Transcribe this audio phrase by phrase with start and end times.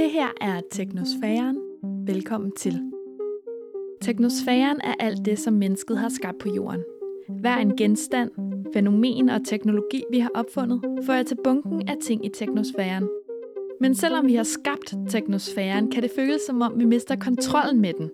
[0.00, 1.56] Det her er Teknosfæren.
[2.06, 2.80] Velkommen til.
[4.00, 6.80] Teknosfæren er alt det, som mennesket har skabt på jorden.
[7.40, 8.30] Hver en genstand,
[8.72, 13.08] fænomen og teknologi, vi har opfundet, fører til bunken af ting i teknosfæren.
[13.80, 17.92] Men selvom vi har skabt teknosfæren, kan det føles som om, vi mister kontrollen med
[17.92, 18.10] den.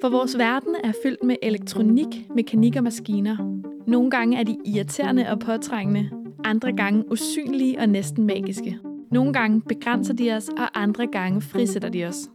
[0.00, 3.36] For vores verden er fyldt med elektronik, mekanik og maskiner.
[3.86, 6.10] Nogle gange er de irriterende og påtrængende,
[6.44, 8.78] andre gange usynlige og næsten magiske.
[9.12, 12.30] Nogle gange begrænser de os, og andre gange frisætter de os.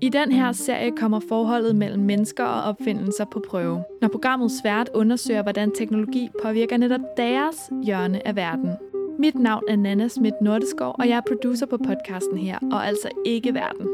[0.00, 4.90] I den her serie kommer forholdet mellem mennesker og opfindelser på prøve, når programmet Svært
[4.94, 8.70] undersøger, hvordan teknologi påvirker netop deres hjørne af verden.
[9.18, 13.08] Mit navn er Nana Schmidt Nordeskov, og jeg er producer på podcasten her, og altså
[13.26, 13.86] ikke verden.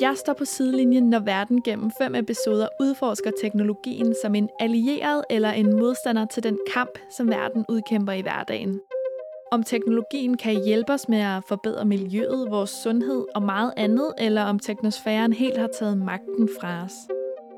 [0.00, 5.50] Jeg står på sidelinjen, når verden gennem fem episoder udforsker teknologien som en allieret eller
[5.50, 8.80] en modstander til den kamp, som verden udkæmper i hverdagen.
[9.52, 14.42] Om teknologien kan hjælpe os med at forbedre miljøet, vores sundhed og meget andet, eller
[14.42, 16.92] om teknosfæren helt har taget magten fra os.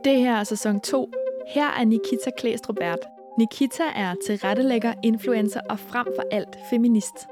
[0.05, 1.11] Det her er sæson 2.
[1.55, 2.77] Her er Nikita Klæstrup.
[3.39, 7.27] Nikita er tilrettelægger, influencer og frem for alt feminist.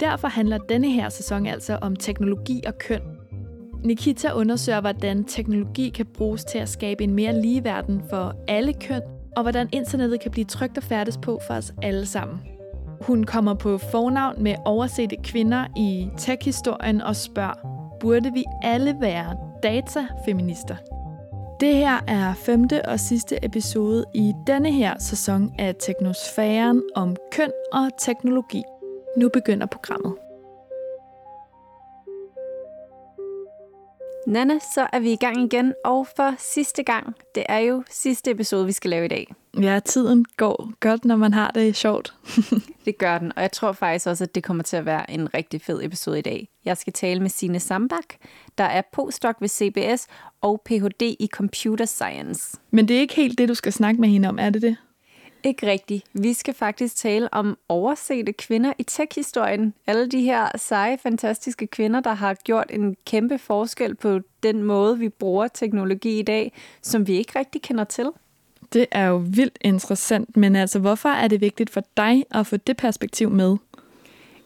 [0.00, 3.02] Derfor handler denne her sæson altså om teknologi og køn.
[3.84, 8.72] Nikita undersøger, hvordan teknologi kan bruges til at skabe en mere lige verden for alle
[8.72, 9.02] køn,
[9.36, 12.38] og hvordan internettet kan blive trygt og færdes på for os alle sammen.
[13.06, 17.54] Hun kommer på fornavn med oversete kvinder i tech-historien og spørger,
[18.00, 20.76] burde vi alle være datafeminister?
[21.60, 27.50] Det her er femte og sidste episode i denne her sæson af Teknosfæren om køn
[27.72, 28.62] og teknologi.
[29.16, 30.14] Nu begynder programmet.
[34.26, 38.30] Nana, så er vi i gang igen, og for sidste gang, det er jo sidste
[38.30, 39.34] episode, vi skal lave i dag.
[39.60, 42.14] Ja, tiden går godt, når man har det sjovt.
[42.84, 45.34] det gør den, og jeg tror faktisk også, at det kommer til at være en
[45.34, 46.48] rigtig fed episode i dag.
[46.64, 48.14] Jeg skal tale med Sine Sambak,
[48.58, 50.06] der er postdoc ved CBS
[50.40, 51.02] og Ph.D.
[51.02, 52.58] i Computer Science.
[52.70, 54.76] Men det er ikke helt det, du skal snakke med hende om, er det det?
[55.44, 56.04] Ikke rigtigt.
[56.12, 59.74] Vi skal faktisk tale om oversete kvinder i tech-historien.
[59.86, 64.98] Alle de her seje, fantastiske kvinder, der har gjort en kæmpe forskel på den måde,
[64.98, 66.52] vi bruger teknologi i dag,
[66.82, 68.10] som vi ikke rigtig kender til.
[68.72, 72.56] Det er jo vildt interessant, men altså, hvorfor er det vigtigt for dig at få
[72.56, 73.56] det perspektiv med?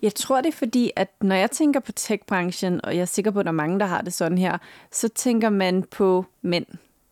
[0.03, 3.31] Jeg tror, det er fordi, at når jeg tænker på tech-branchen, og jeg er sikker
[3.31, 4.59] på, at der er mange, der har det sådan her,
[4.93, 6.67] så tænker man på mænd.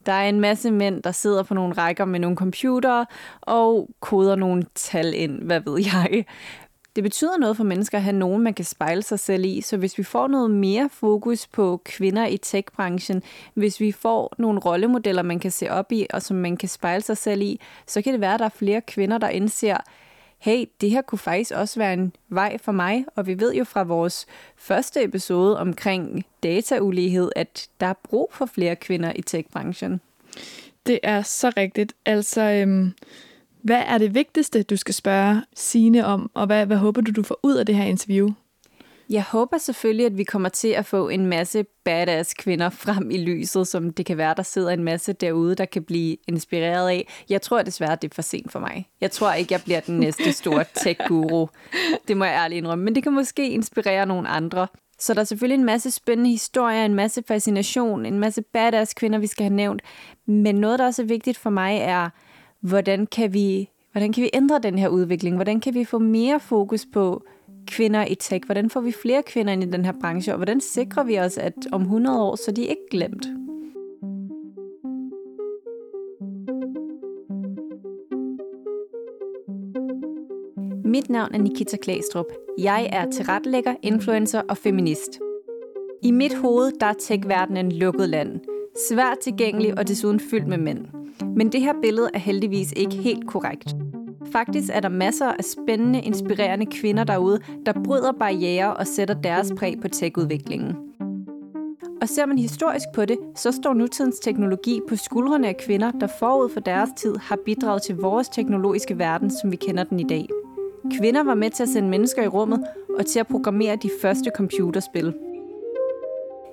[0.06, 3.06] Der er en masse mænd, der sidder på nogle rækker med nogle computere
[3.40, 6.24] og koder nogle tal ind, hvad ved jeg.
[6.96, 9.76] Det betyder noget for mennesker at have nogen, man kan spejle sig selv i, så
[9.76, 13.22] hvis vi får noget mere fokus på kvinder i tech-branchen,
[13.54, 17.02] hvis vi får nogle rollemodeller, man kan se op i, og som man kan spejle
[17.02, 19.76] sig selv i, så kan det være, at der er flere kvinder, der indser,
[20.44, 23.04] hey, det her kunne faktisk også være en vej for mig.
[23.16, 28.46] Og vi ved jo fra vores første episode omkring dataulighed, at der er brug for
[28.46, 30.00] flere kvinder i tech-branchen.
[30.86, 31.92] Det er så rigtigt.
[32.06, 32.92] Altså, øhm,
[33.62, 37.22] hvad er det vigtigste, du skal spørge Sine om, og hvad, hvad håber du, du
[37.22, 38.30] får ud af det her interview?
[39.10, 43.16] Jeg håber selvfølgelig, at vi kommer til at få en masse badass kvinder frem i
[43.16, 47.08] lyset, som det kan være, der sidder en masse derude, der kan blive inspireret af.
[47.28, 48.88] Jeg tror desværre, det er for sent for mig.
[49.00, 51.46] Jeg tror ikke, jeg bliver den næste store tech-guru.
[52.08, 52.84] Det må jeg ærligt indrømme.
[52.84, 54.66] Men det kan måske inspirere nogle andre.
[54.98, 59.18] Så der er selvfølgelig en masse spændende historier, en masse fascination, en masse badass kvinder,
[59.18, 59.82] vi skal have nævnt.
[60.26, 62.10] Men noget, der også er vigtigt for mig, er,
[62.60, 65.36] hvordan kan vi, hvordan kan vi ændre den her udvikling?
[65.36, 67.24] Hvordan kan vi få mere fokus på
[67.66, 68.46] kvinder i tech?
[68.46, 70.32] Hvordan får vi flere kvinder ind i den her branche?
[70.32, 73.26] Og hvordan sikrer vi os, at om 100 år, så er de ikke glemt?
[80.84, 82.26] Mit navn er Nikita Klæstrup.
[82.58, 85.20] Jeg er tilrettelægger, influencer og feminist.
[86.02, 88.40] I mit hoved der er tech-verdenen lukket land.
[88.90, 90.86] Svært tilgængelig og desuden fyldt med mænd.
[91.36, 93.83] Men det her billede er heldigvis ikke helt korrekt.
[94.32, 99.52] Faktisk er der masser af spændende, inspirerende kvinder derude, der bryder barriere og sætter deres
[99.58, 100.76] præg på tech-udviklingen.
[102.02, 106.06] Og ser man historisk på det, så står nutidens teknologi på skuldrene af kvinder, der
[106.18, 110.04] forud for deres tid har bidraget til vores teknologiske verden, som vi kender den i
[110.04, 110.28] dag.
[110.98, 112.64] Kvinder var med til at sende mennesker i rummet
[112.98, 115.14] og til at programmere de første computerspil.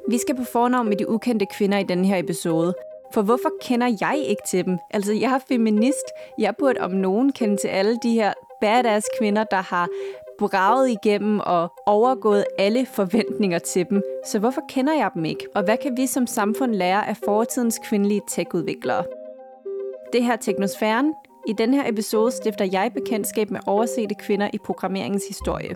[0.10, 2.74] Vi skal på fornavn med de ukendte kvinder i denne her episode,
[3.14, 4.78] for hvorfor kender jeg ikke til dem?
[4.90, 6.06] Altså, jeg er feminist.
[6.38, 9.88] Jeg burde om nogen kende til alle de her badass kvinder, der har
[10.40, 14.02] braget igennem og overgået alle forventninger til dem.
[14.26, 15.48] Så hvorfor kender jeg dem ikke?
[15.56, 19.04] Og hvad kan vi som samfund lære af fortidens kvindelige tech-udviklere?
[20.14, 21.14] Det her Teknosfæren.
[21.48, 25.76] I den her episode stifter jeg bekendtskab med oversete kvinder i programmeringens historie.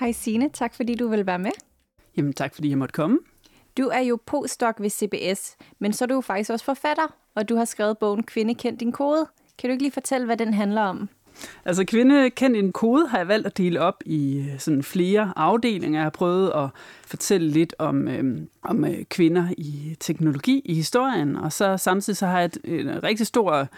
[0.00, 1.73] Hej Sine, tak fordi du vil være med.
[2.16, 3.18] Jamen tak fordi jeg måtte komme.
[3.78, 7.48] Du er jo postdoc ved CBS, men så er du jo faktisk også forfatter, og
[7.48, 9.26] du har skrevet bogen Kvinde kend din kode.
[9.58, 11.08] Kan du ikke lige fortælle, hvad den handler om?
[11.64, 15.32] Altså kvinde kendt en kode har jeg valgt at dele op i øh, sådan flere
[15.36, 15.98] afdelinger.
[15.98, 16.68] Jeg har prøvet at
[17.06, 22.26] fortælle lidt om, øh, om øh, kvinder i teknologi i historien, og så samtidig så
[22.26, 23.68] har jeg et, en rigtig stor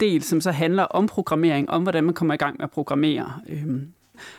[0.00, 3.32] del, som så handler om programmering, om hvordan man kommer i gang med at programmere.
[3.48, 3.66] Øh,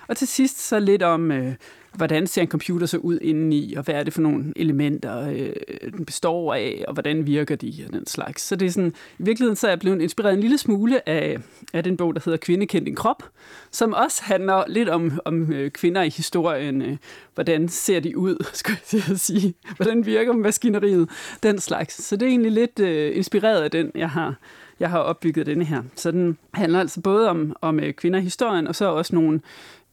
[0.07, 1.53] og til sidst så lidt om, øh,
[1.95, 5.91] hvordan ser en computer så ud indeni, og hvad er det for nogle elementer, øh,
[5.91, 8.41] den består af, og hvordan virker de, og den slags.
[8.41, 11.37] Så det er sådan, i virkeligheden så er jeg blevet inspireret en lille smule af,
[11.73, 13.23] af den bog, der hedder Kvinde kendt din krop,
[13.71, 16.81] som også handler lidt om, om øh, kvinder i historien.
[16.81, 16.97] Øh,
[17.33, 19.53] hvordan ser de ud, skulle jeg sige.
[19.75, 21.09] Hvordan virker maskineriet,
[21.43, 22.03] den slags.
[22.03, 24.35] Så det er egentlig lidt øh, inspireret af den, jeg har
[24.79, 25.83] jeg har opbygget denne her.
[25.95, 29.41] Så den handler altså både om, om øh, kvinder i historien, og så også nogle,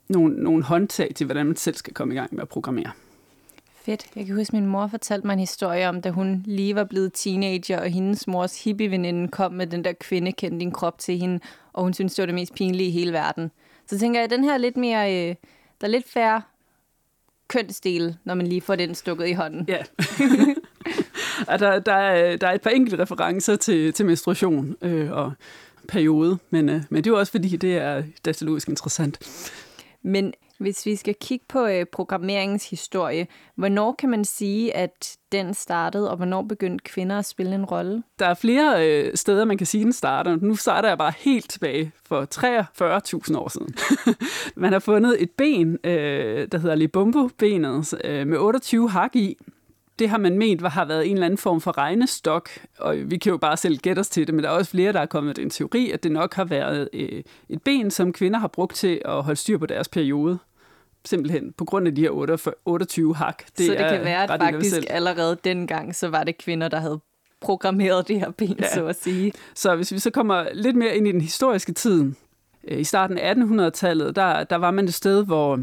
[0.08, 2.90] nogle, nogle håndtag til, hvordan man selv skal komme i gang med at programmere.
[3.84, 4.06] Fedt.
[4.16, 6.84] Jeg kan huske, at min mor fortalte mig en historie om, da hun lige var
[6.84, 11.18] blevet teenager, og hendes mors hippieveninde kom med den der kvinde, kendte din krop til
[11.18, 11.40] hende,
[11.72, 13.50] og hun syntes, det var det mest pinlige i hele verden.
[13.86, 15.34] Så tænker jeg, at den her er lidt mere, øh,
[15.80, 16.42] der er lidt færre
[17.48, 19.64] kønsdele, når man lige får den stukket i hånden.
[19.68, 19.78] Ja.
[21.48, 25.32] og der, der, er, der er et par enkelte referencer til, til menstruation øh, og
[25.88, 29.18] periode, men, øh, men det er jo også fordi, det er datalogisk interessant.
[30.02, 35.54] Men hvis vi skal kigge på øh, programmeringens historie, hvornår kan man sige, at den
[35.54, 38.02] startede, og hvornår begyndte kvinder at spille en rolle?
[38.18, 40.36] Der er flere øh, steder, man kan sige, den starter.
[40.36, 42.26] Nu starter jeg bare helt tilbage for
[43.30, 43.74] 43.000 år siden.
[44.62, 49.36] man har fundet et ben, øh, der hedder Libumbo-benet, øh, med 28 hak i,
[49.98, 53.30] det har man ment har været en eller anden form for regnestok, og vi kan
[53.30, 55.36] jo bare selv gætte os til det, men der er også flere, der er kommet
[55.36, 58.76] med en teori, at det nok har været øh, et ben, som kvinder har brugt
[58.76, 60.38] til at holde styr på deres periode.
[61.04, 63.42] Simpelthen på grund af de her 28 hak.
[63.58, 67.00] Det så det kan være, at faktisk allerede dengang, så var det kvinder, der havde
[67.40, 68.74] programmeret det her ben, ja.
[68.74, 69.32] så at sige.
[69.54, 72.12] Så hvis vi så kommer lidt mere ind i den historiske tid,
[72.68, 75.60] øh, i starten af 1800-tallet, der, der var man et sted, hvor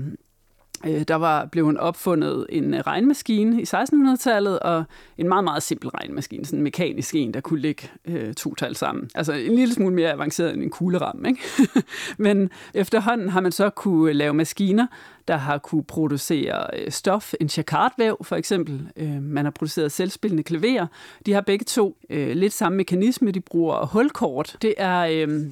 [0.85, 4.83] Øh, der var blevet opfundet en øh, regnmaskine i 1600-tallet, og
[5.17, 8.75] en meget, meget simpel regnmaskine, sådan en mekanisk en, der kunne lægge øh, to tal
[8.75, 9.09] sammen.
[9.15, 11.27] Altså en lille smule mere avanceret end en kugleramme.
[11.27, 11.41] Ikke?
[12.17, 14.87] Men efterhånden har man så kunne lave maskiner,
[15.27, 18.89] der har kunne producere øh, stof, en jacquardvæv for eksempel.
[18.97, 20.87] Øh, man har produceret selvspillende klaverer.
[21.25, 24.57] De har begge to øh, lidt samme mekanisme, de bruger hulkort.
[24.61, 24.99] Det er...
[24.99, 25.51] Øh,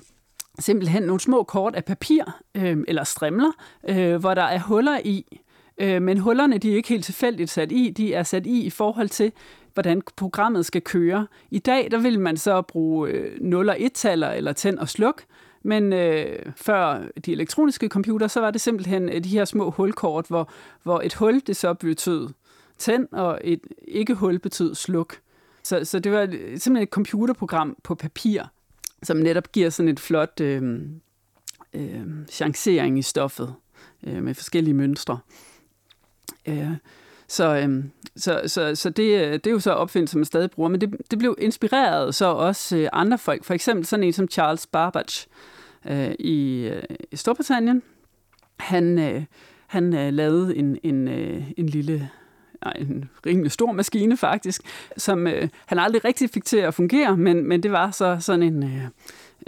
[0.59, 2.24] simpelthen nogle små kort af papir
[2.56, 3.51] øh, eller strimler,
[3.89, 5.42] øh, hvor der er huller i.
[5.77, 8.69] Øh, men hullerne de er ikke helt tilfældigt sat i, de er sat i i
[8.69, 9.31] forhold til,
[9.74, 11.27] hvordan programmet skal køre.
[11.51, 15.24] I dag der vil man så bruge øh, 0 og 1-taller eller tænd og sluk,
[15.63, 20.25] men øh, før de elektroniske computer, så var det simpelthen øh, de her små hulkort,
[20.27, 20.50] hvor,
[20.83, 22.30] hvor et hul det så betød
[22.77, 25.15] tænd, og et ikke-hul betød sluk.
[25.63, 28.44] Så, så det var simpelthen et computerprogram på papir
[29.04, 30.80] som netop giver sådan et flot øh,
[31.74, 33.54] øh, chancering i stoffet
[34.04, 35.20] øh, med forskellige mønstre.
[36.48, 36.72] Øh,
[37.28, 37.84] så, øh,
[38.16, 40.96] så, så, så det, øh, det er jo så opfindelser, man stadig bruger, men det,
[41.12, 43.44] det blev inspireret så også øh, andre folk.
[43.44, 45.28] For eksempel sådan en som Charles Babbage
[45.86, 47.83] øh, i, øh, i Storbritannien.
[48.57, 49.24] Han, øh,
[49.68, 52.10] han øh, lavede en, en, øh, en lille
[52.76, 54.61] en rimelig stor maskine faktisk,
[54.97, 58.44] som øh, han aldrig rigtig fik til at fungere, men, men det var så sådan
[58.44, 58.64] en...
[58.64, 58.81] Øh,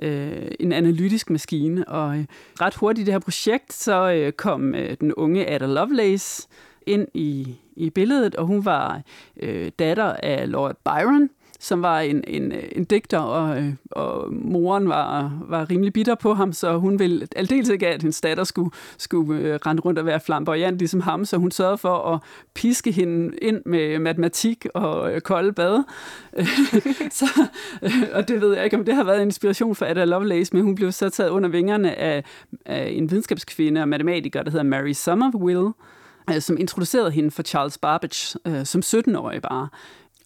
[0.02, 1.88] øh, en analytisk maskine.
[1.88, 2.26] Og øh,
[2.62, 6.48] ret hurtigt i det her projekt, så øh, kom øh, den unge Ada Lovelace
[6.86, 9.02] ind i, i billedet, og hun var
[9.38, 14.90] øh, datter af Lord Byron, som var en, en, en digter, og, øh, og moren
[14.90, 18.72] var, var rimelig bitter på ham, så hun ville aldeles ikke, at hendes datter skulle,
[18.98, 22.20] skulle øh, rende rundt og være flamboyant ligesom ham, så hun sørgede for at
[22.54, 25.84] piske hende ind med matematik og øh, kolde bad.
[27.20, 27.26] så,
[27.82, 30.56] øh, og det ved jeg ikke, om det har været en inspiration for Ada Lovelace,
[30.56, 32.24] men hun blev så taget under vingerne af,
[32.66, 35.74] af en videnskabskvinde og matematiker, der hedder Mary Somerville,
[36.30, 39.68] øh, som introducerede hende for Charles Babbage øh, som 17-årig bare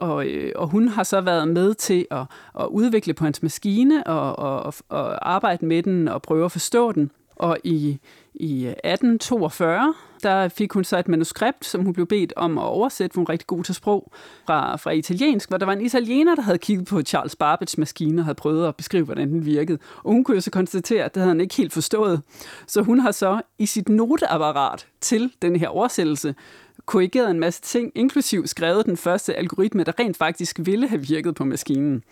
[0.03, 2.25] og, øh, og hun har så været med til at,
[2.59, 6.91] at udvikle på hans maskine og, og, og arbejde med den og prøve at forstå
[6.91, 7.11] den.
[7.35, 7.99] Og i,
[8.33, 9.93] i 1842,
[10.23, 13.25] der fik hun så et manuskript, som hun blev bedt om at oversætte, for hun
[13.25, 14.11] er rigtig god til sprog,
[14.45, 18.21] fra, fra italiensk, hvor der var en italiener, der havde kigget på Charles Babbage's maskine
[18.21, 19.79] og havde prøvet at beskrive, hvordan den virkede.
[20.03, 22.21] Og hun kunne jo så konstatere, at det havde han ikke helt forstået.
[22.67, 26.35] Så hun har så i sit noteapparat til den her oversættelse
[26.85, 31.35] korrigeret en masse ting, inklusiv skrevet den første algoritme, der rent faktisk ville have virket
[31.35, 32.03] på maskinen.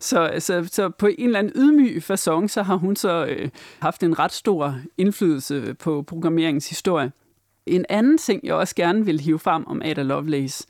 [0.00, 4.02] Så, så, så på en eller anden ydmyg façon, så har hun så øh, haft
[4.02, 7.12] en ret stor indflydelse på programmeringens historie.
[7.66, 10.66] En anden ting, jeg også gerne vil hive frem om Ada Lovelace,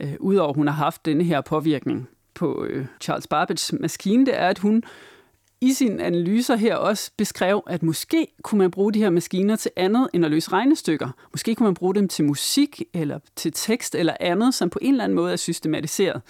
[0.00, 4.40] øh, udover at hun har haft denne her påvirkning på øh, Charles Babbage's maskine, det
[4.40, 4.82] er, at hun
[5.64, 9.70] i sine analyser her også beskrev, at måske kunne man bruge de her maskiner til
[9.76, 11.08] andet end at løse regnestykker.
[11.32, 14.94] Måske kunne man bruge dem til musik eller til tekst eller andet, som på en
[14.94, 16.22] eller anden måde er systematiseret.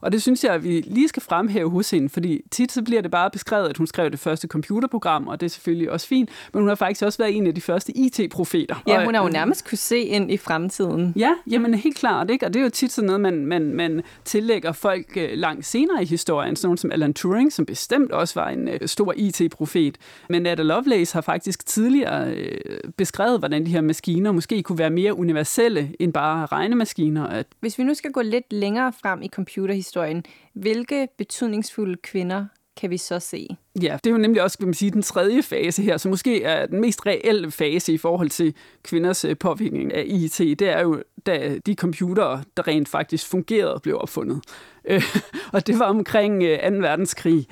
[0.00, 3.02] Og det synes jeg, at vi lige skal fremhæve hos hende, fordi tit så bliver
[3.02, 6.30] det bare beskrevet, at hun skrev det første computerprogram, og det er selvfølgelig også fint,
[6.52, 8.82] men hun har faktisk også været en af de første IT-profeter.
[8.86, 11.12] Ja, hun har jo nærmest kunne se ind i fremtiden.
[11.16, 12.46] Ja, jamen helt klart, ikke?
[12.46, 16.02] og det er jo tit sådan noget, man, man, man tillægger folk øh, langt senere
[16.02, 19.98] i historien, sådan som Alan Turing, som bestemt også var en øh, stor IT-profet.
[20.28, 22.60] Men Ada Lovelace har faktisk tidligere øh,
[22.96, 27.26] beskrevet, hvordan de her maskiner måske kunne være mere universelle end bare regnemaskiner.
[27.26, 30.24] At Hvis vi nu skal gå lidt længere frem i computerhistorien, historien.
[30.54, 33.48] Hvilke betydningsfulde kvinder kan vi så se?
[33.82, 36.42] Ja, det er jo nemlig også kan man sige, den tredje fase her, som måske
[36.42, 40.80] er den mest reelle fase i forhold til kvinders øh, påvirkning af IT, det er
[40.80, 44.40] jo, da de computere, der rent faktisk fungerede, blev opfundet.
[44.86, 45.02] Øh,
[45.52, 46.46] og det var omkring 2.
[46.46, 47.46] Øh, verdenskrig.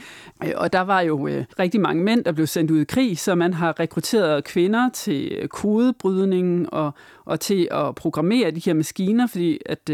[0.44, 3.18] Øh, og der var jo øh, rigtig mange mænd, der blev sendt ud i krig,
[3.18, 6.92] så man har rekrutteret kvinder til øh, kodebrydning og,
[7.24, 9.90] og til at programmere de her maskiner, fordi at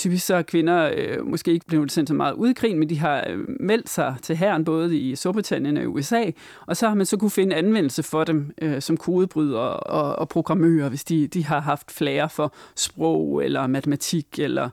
[0.00, 2.88] typisk så er kvinder øh, måske ikke blevet sendt så meget ud i krigen, men
[2.88, 6.24] de har øh, meldt sig til herren både i Storbritannien og USA,
[6.66, 10.28] og så har man så kunne finde anvendelse for dem øh, som kodebrydere og, og
[10.28, 14.68] programmører, hvis de, de har haft flere for sprog eller matematik eller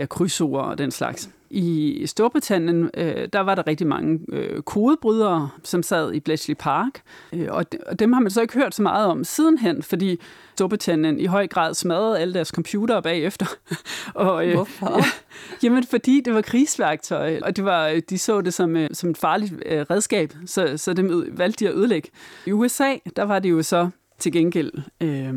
[0.00, 1.30] ja, krydsord og den slags.
[1.50, 7.02] I Storbritannien, øh, der var der rigtig mange øh, kodebrydere, som sad i Bletchley Park,
[7.32, 10.20] øh, og, og dem har man så ikke hørt så meget om sidenhen, fordi
[10.52, 13.46] Storbritannien i høj grad smadrede alle deres computere bagefter.
[14.14, 14.98] og, øh, Hvorfor?
[14.98, 15.04] Ja,
[15.62, 19.18] jamen, fordi det var krigsværktøj, og det var, de så det som, øh, som et
[19.18, 22.08] farligt øh, redskab, så, så dem valgte de at ødelægge.
[22.46, 24.72] I USA, der var det jo så til gengæld...
[25.00, 25.34] Øh,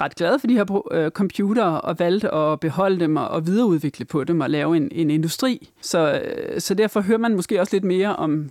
[0.00, 4.40] ret glade for de her øh, og valgte at beholde dem og videreudvikle på dem
[4.40, 5.70] og lave en, en industri.
[5.80, 8.50] Så, øh, så derfor hører man måske også lidt mere om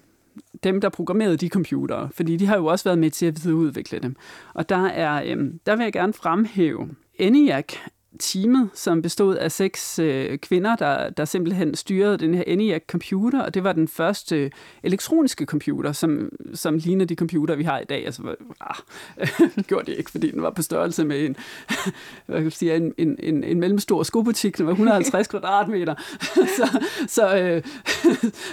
[0.64, 4.00] dem, der programmerede de computere, fordi de har jo også været med til at videreudvikle
[4.00, 4.16] dem.
[4.54, 6.90] Og der, er, øh, der vil jeg gerne fremhæve
[7.20, 7.66] ENIAC
[8.20, 13.54] teamet, som bestod af seks øh, kvinder, der, der simpelthen styrede den her ENIAC-computer, og
[13.54, 14.52] det var den første øh,
[14.84, 18.06] elektroniske computer, som, som ligner de computer, vi har i dag.
[18.06, 18.76] Altså, ah,
[19.68, 21.36] gjorde det ikke, fordi den var på størrelse med en,
[22.26, 25.96] hvad kan jeg sige, en, en, en, en mellemstor skobutik, den var 150 kvadratmeter.
[26.34, 27.64] så, så, øh,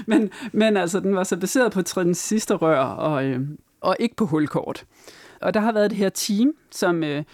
[0.06, 3.40] men, men altså, den var så baseret på transistorrør og, øh,
[3.80, 4.84] og ikke på hulkort.
[5.40, 7.24] Og der har været det her team, som, øh,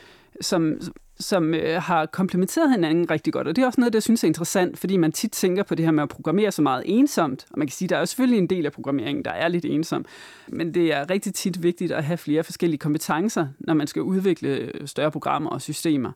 [0.40, 0.80] som
[1.20, 3.48] som øh, har komplementeret hinanden rigtig godt.
[3.48, 5.84] Og det er også noget, der synes er interessant, fordi man tit tænker på det
[5.84, 7.46] her med at programmere så meget ensomt.
[7.50, 9.64] Og man kan sige, der er jo selvfølgelig en del af programmeringen, der er lidt
[9.64, 10.04] ensom.
[10.48, 14.48] Men det er rigtig tit vigtigt at have flere forskellige kompetencer, når man skal udvikle
[14.48, 16.12] øh, større programmer og systemer.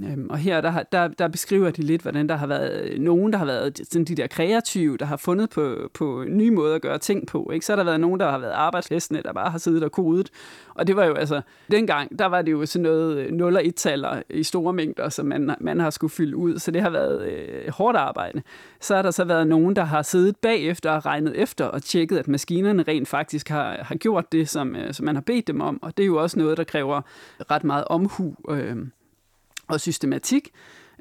[0.00, 3.32] Øhm, og her der, der, der beskriver de lidt, hvordan der har været øh, nogen,
[3.32, 6.82] der har været sådan de der kreative, der har fundet på, på nye måder at
[6.82, 7.50] gøre ting på.
[7.54, 7.66] Ikke?
[7.66, 10.30] Så har der været nogen, der har været arbejdshæstene, der bare har siddet og kodet.
[10.74, 13.62] Og det var jo altså, dengang, der var det jo sådan noget øh, 0 og
[13.62, 16.58] 1-taller i store mængder, som man, man har skulle fylde ud.
[16.58, 18.42] Så det har været øh, hårdt arbejde.
[18.80, 22.18] Så har der så været nogen, der har siddet bagefter og regnet efter og tjekket,
[22.18, 25.60] at maskinerne rent faktisk har, har gjort det, som, øh, som man har bedt dem
[25.60, 25.82] om.
[25.82, 27.00] Og det er jo også noget, der kræver
[27.50, 28.34] ret meget omhu.
[28.50, 28.76] Øh,
[29.72, 30.50] og systematik.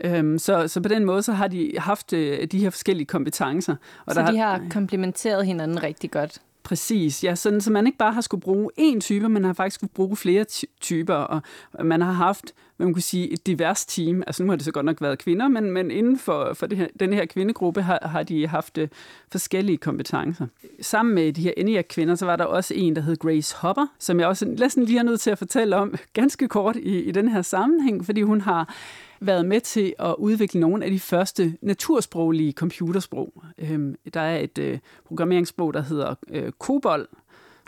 [0.03, 3.75] Øhm, så, så på den måde så har de haft øh, de her forskellige kompetencer.
[4.05, 6.41] Og så der de har, har komplementeret hinanden rigtig godt?
[6.63, 9.75] Præcis, ja, sådan, så man ikke bare har skulle bruge én type, men har faktisk
[9.75, 10.45] skulle bruge flere
[10.81, 11.41] typer, og
[11.83, 14.23] man har haft, hvad man kunne sige, et divers team.
[14.27, 16.77] Altså nu har det så godt nok været kvinder, men, men inden for, for det
[16.77, 18.87] her, den her kvindegruppe har, har de haft uh,
[19.31, 20.47] forskellige kompetencer.
[20.81, 24.19] Sammen med de her ENIAC-kvinder, så var der også en, der hed Grace Hopper, som
[24.19, 27.29] jeg også næsten lige er nødt til at fortælle om ganske kort i, i den
[27.29, 28.75] her sammenhæng, fordi hun har
[29.21, 33.43] været med til at udvikle nogle af de første natursproglige computersprog.
[33.57, 37.07] Øhm, der er et øh, programmeringssprog, der hedder øh, COBOL.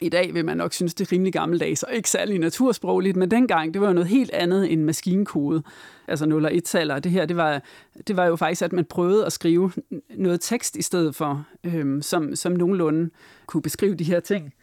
[0.01, 3.31] I dag vil man nok synes, det er rimelig gammeldags og ikke særlig natursprogligt, men
[3.31, 5.63] dengang, det var jo noget helt andet end maskinkode,
[6.07, 6.99] altså 0 og 1 taler.
[6.99, 7.61] Det her, det var,
[8.07, 9.71] det var jo faktisk, at man prøvede at skrive
[10.15, 13.09] noget tekst i stedet for, øhm, som, som nogenlunde
[13.45, 14.53] kunne beskrive de her ting,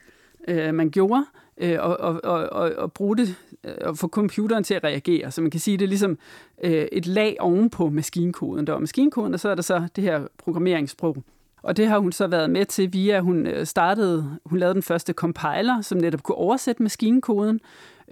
[0.49, 1.25] øh, man gjorde,
[1.59, 2.21] øh, og, og,
[2.53, 5.31] og, og bruge det Øh, at få computeren til at reagere.
[5.31, 6.19] Så man kan sige, det er ligesom
[6.65, 8.67] øh, et lag oven på maskinkoden.
[8.67, 11.17] Der var maskinkoden, og så er der så det her programmeringssprog.
[11.63, 14.83] Og det har hun så været med til via, hun øh, startede, hun lavede den
[14.83, 17.61] første compiler, som netop kunne oversætte maskinkoden,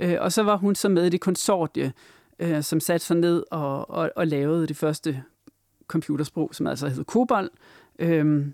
[0.01, 1.93] øh, og så var hun så med i det konsortie,
[2.39, 5.23] øh, som satte sig ned og, og, og lavede det første
[5.87, 7.51] computersprog, som altså hed COBOL.
[7.99, 8.47] Øh,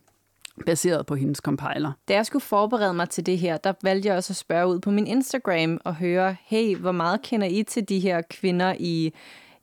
[0.66, 1.92] baseret på hendes compiler.
[2.08, 4.78] Da jeg skulle forberede mig til det her, der valgte jeg også at spørge ud
[4.78, 9.12] på min Instagram og høre, hey, hvor meget kender I til de her kvinder i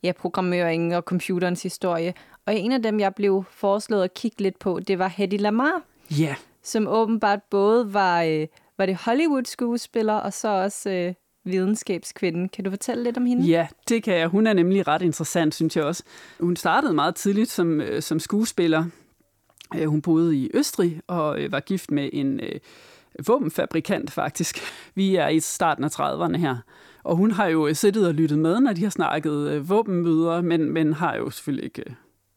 [0.03, 2.13] ja, programmering og computerens historie?
[2.45, 5.81] Og en af dem, jeg blev foreslået at kigge lidt på, det var Hedy Lamar.
[6.11, 6.23] Ja.
[6.23, 6.35] Yeah.
[6.63, 11.13] Som åbenbart både var, øh, var det Hollywood-skuespiller, og så også øh,
[11.45, 12.49] videnskabskvinden.
[12.49, 13.43] Kan du fortælle lidt om hende?
[13.43, 14.27] Ja, det kan jeg.
[14.27, 16.03] Hun er nemlig ret interessant, synes jeg også.
[16.39, 18.85] Hun startede meget tidligt som, øh, som skuespiller.
[19.75, 22.59] Øh, hun boede i Østrig og øh, var gift med en øh,
[23.27, 24.59] våbenfabrikant, faktisk.
[24.95, 26.57] Vi er i starten af 30'erne her.
[27.03, 30.41] Og hun har jo øh, siddet og lyttet med, når de har snakket øh, våbenmøder,
[30.41, 31.95] men, men har jo selvfølgelig ikke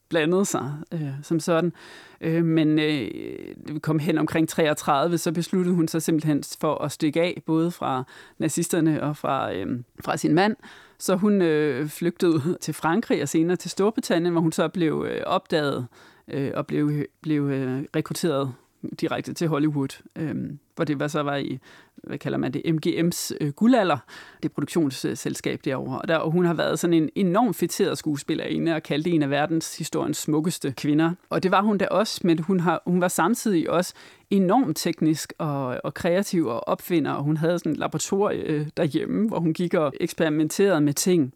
[0.08, 1.72] blandet sig øh, som sådan.
[2.20, 3.10] Øh, men øh,
[3.56, 7.70] vi kom hen omkring 33, så besluttede hun sig simpelthen for at stikke af, både
[7.70, 8.04] fra
[8.38, 10.56] nazisterne og fra, øh, fra sin mand.
[10.98, 15.22] Så hun øh, flygtede til Frankrig og senere til Storbritannien, hvor hun så blev øh,
[15.26, 15.86] opdaget
[16.28, 18.54] øh, og blev, blev øh, rekrutteret
[19.00, 20.34] direkte til Hollywood, øh,
[20.74, 21.58] hvor det var så var i,
[21.96, 23.98] hvad kalder man det, MGM's øh, guldalder,
[24.42, 26.00] det produktionsselskab derovre.
[26.00, 29.30] Og, der, og hun har været sådan en enormt fætteret skuespillerinde og kaldt en af
[29.30, 31.12] verdens historiens smukkeste kvinder.
[31.30, 33.94] Og det var hun da også, men hun, har, hun var samtidig også
[34.30, 39.28] enormt teknisk og, og kreativ og opfinder, og hun havde sådan et laboratorie øh, derhjemme,
[39.28, 41.34] hvor hun gik og eksperimenterede med ting.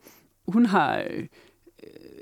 [0.49, 1.03] Hun har...
[1.11, 1.27] Øh,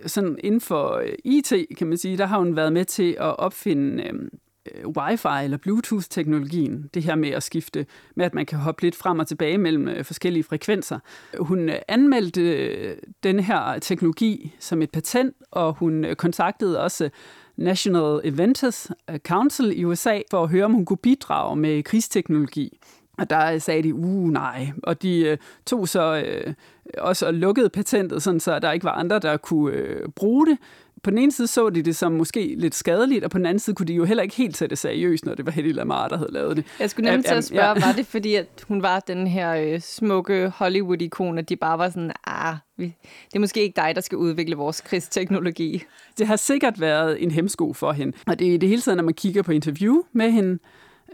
[0.06, 3.38] sådan inden for øh, IT, kan man sige, der har hun været med til at
[3.38, 4.28] opfinde øhm,
[4.74, 8.96] øh, Wi-Fi eller Bluetooth-teknologien, det her med at skifte, med at man kan hoppe lidt
[8.96, 10.98] frem og tilbage mellem øh, forskellige frekvenser.
[11.38, 17.10] Hun øh, anmeldte den her teknologi som et patent, og hun kontaktede også
[17.56, 22.78] National Inventors Council i USA for at høre, om hun kunne bidrage med krigsteknologi.
[23.18, 26.54] Og der sagde de, uh nej, og de øh, tog så øh,
[26.98, 30.58] også og lukkede patentet, sådan så der ikke var andre, der kunne øh, bruge det
[31.02, 33.58] på den ene side så de det som måske lidt skadeligt, og på den anden
[33.58, 36.08] side kunne de jo heller ikke helt tage det seriøst, når det var Hedy Lamar,
[36.08, 36.64] der havde lavet det.
[36.80, 37.86] Jeg skulle nemlig til at spørge, ja.
[37.86, 41.88] var det fordi, at hun var den her øh, smukke Hollywood-ikon, at de bare var
[41.88, 42.94] sådan, ah, det
[43.34, 45.82] er måske ikke dig, der skal udvikle vores krigsteknologi.
[46.18, 48.16] Det har sikkert været en hemsko for hende.
[48.26, 50.58] Og det, det hele tiden, når man kigger på interview med hende,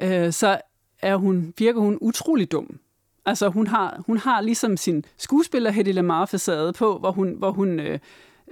[0.01, 0.59] øh, så
[1.03, 2.79] er hun, virker hun utrolig dum.
[3.27, 7.81] Altså hun har, hun har ligesom sin skuespiller Hedy Lamarr-facade på, hvor hun, hvor hun
[7.81, 7.99] øh,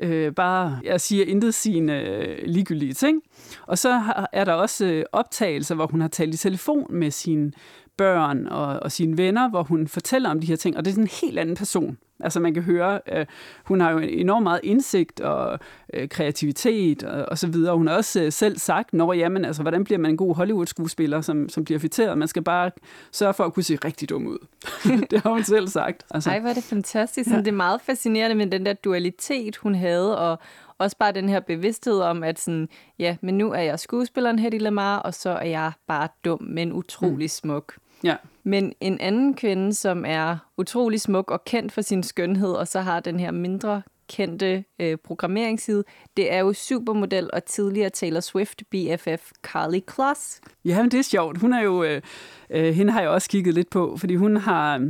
[0.01, 3.23] øh, bare, jeg siger intet sine øh, ligegyldige ting.
[3.67, 7.55] Og så er der også øh, optagelser, hvor hun har talt i telefon med sin
[8.01, 10.95] børn og, og sine venner, hvor hun fortæller om de her ting, og det er
[10.95, 11.99] sådan en helt anden person.
[12.21, 13.27] Altså man kan høre, øh,
[13.65, 15.59] hun har jo enormt meget indsigt og
[15.95, 17.77] øh, kreativitet og, og så videre.
[17.77, 21.21] Hun har også øh, selv sagt, når jamen, altså, hvordan bliver man en god Hollywood-skuespiller,
[21.21, 22.19] som, som bliver fitteret?
[22.19, 22.71] Man skal bare
[23.13, 24.39] sørge for at kunne se rigtig dum ud.
[25.11, 26.05] det har hun selv sagt.
[26.11, 26.31] Altså.
[26.31, 27.31] Ej, hvor er det fantastisk.
[27.31, 27.37] Ja.
[27.37, 30.39] Det er meget fascinerende med den der dualitet, hun havde, og
[30.79, 34.61] også bare den her bevidsthed om, at sådan, ja, men nu er jeg skuespilleren Hedy
[34.61, 37.29] Lamar, og så er jeg bare dum, men utrolig mm.
[37.29, 37.75] smuk.
[38.05, 38.17] Ja.
[38.45, 42.81] Men en anden kvinde, som er utrolig smuk og kendt for sin skønhed, og så
[42.81, 45.85] har den her mindre kendte øh, programmeringsside,
[46.17, 50.41] det er jo supermodel og tidligere Taylor Swift BFF Carly Kloss.
[50.65, 51.39] Ja, men det er sjovt.
[51.39, 52.03] Hun er jo, øh,
[52.51, 54.89] øh, hende har jeg også kigget lidt på, fordi hun har,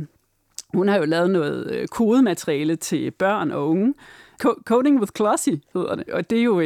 [0.73, 3.93] hun har jo lavet noget øh, kodemateriale til børn og unge.
[4.65, 6.61] Coding with Klossy hedder det, og det er jo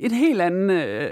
[0.00, 1.10] et helt anden øh,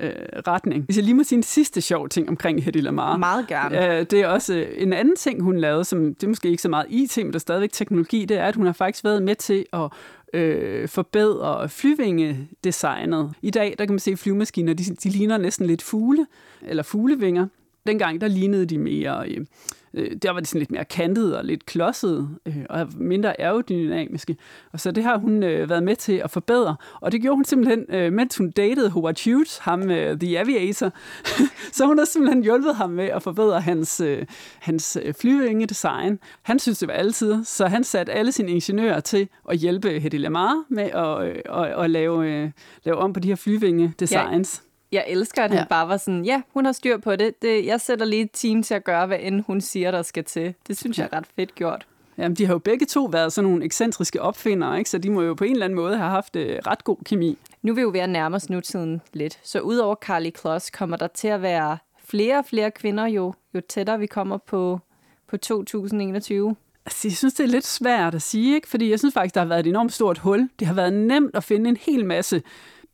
[0.00, 0.10] øh,
[0.46, 0.84] retning.
[0.84, 3.16] Hvis jeg lige må sige en sidste sjov ting omkring Hedy Lamar.
[3.16, 3.98] Meget gerne.
[3.98, 6.62] Øh, det er også øh, en anden ting, hun lavede, som det er måske ikke
[6.62, 9.22] så meget IT, men der er stadigvæk teknologi, det er, at hun har faktisk været
[9.22, 9.90] med til at
[10.34, 13.32] øh, forbedre flyvingedesignet.
[13.42, 16.26] I dag, der kan man se flyvemaskiner, de, de ligner næsten lidt fugle,
[16.62, 17.46] eller fuglevinger.
[17.88, 19.28] Dengang, der lignede de mere...
[19.28, 19.46] Øh,
[19.94, 24.36] øh der var det sådan lidt mere kantet og lidt klodset, øh, og mindre aerodynamiske.
[24.72, 26.76] Og så det har hun øh, været med til at forbedre.
[27.00, 30.92] Og det gjorde hun simpelthen, øh, mens hun datede Howard Hughes, ham øh, The Aviator.
[31.76, 34.26] så hun har simpelthen hjulpet ham med at forbedre hans, øh,
[34.58, 36.18] hans øh, flyvingedesign.
[36.42, 40.18] Han synes, det var altid, så han satte alle sine ingeniører til at hjælpe Hedy
[40.20, 42.50] Lamar med at, øh, at, at lave, øh,
[42.84, 44.62] lave om på de her flyvingedesigns.
[44.64, 45.64] Ja jeg elsker, at han ja.
[45.64, 47.42] bare var sådan, ja, hun har styr på det.
[47.42, 47.66] det.
[47.66, 50.54] Jeg sætter lige et team til at gøre, hvad end hun siger, der skal til.
[50.68, 51.86] Det synes jeg er ret fedt gjort.
[52.18, 54.90] Jamen, de har jo begge to været sådan nogle ekscentriske opfindere, ikke?
[54.90, 57.38] så de må jo på en eller anden måde have haft øh, ret god kemi.
[57.62, 59.38] Nu vil vi jo være nærmest nutiden lidt.
[59.42, 63.60] Så udover Carly Kloss kommer der til at være flere og flere kvinder, jo, jo
[63.68, 64.80] tættere vi kommer på,
[65.28, 66.56] på 2021.
[66.86, 68.68] Altså, jeg synes, det er lidt svært at sige, ikke?
[68.68, 70.48] fordi jeg synes faktisk, der har været et enormt stort hul.
[70.58, 72.42] Det har været nemt at finde en hel masse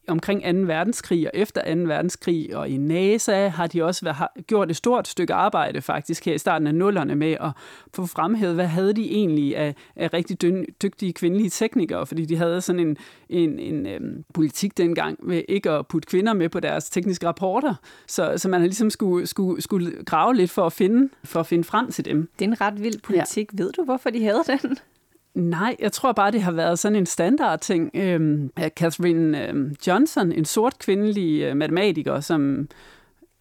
[0.08, 0.48] omkring 2.
[0.66, 1.80] verdenskrig og efter 2.
[1.80, 6.24] verdenskrig, og i NASA har de også været, har gjort et stort stykke arbejde faktisk
[6.24, 7.50] her i starten af nullerne med at
[7.94, 10.42] få fremhævet, hvad havde de egentlig af, af rigtig
[10.82, 12.96] dygtige kvindelige teknikere, fordi de havde sådan en,
[13.28, 17.74] en, en øhm, politik dengang med ikke at putte kvinder med på deres tekniske rapporter,
[18.06, 21.46] så, så man har ligesom skulle, skulle, skulle grave lidt for at finde, for at
[21.46, 22.28] finde frem til dem.
[22.38, 23.50] Det er en ret vild politik.
[23.52, 23.62] Ja.
[23.62, 24.78] Ved du, hvorfor de havde den?
[25.34, 27.90] Nej, jeg tror bare, det har været sådan en standard ting.
[27.94, 32.68] Øhm, Catherine øhm, Johnson, en sort kvindelig øh, matematiker, som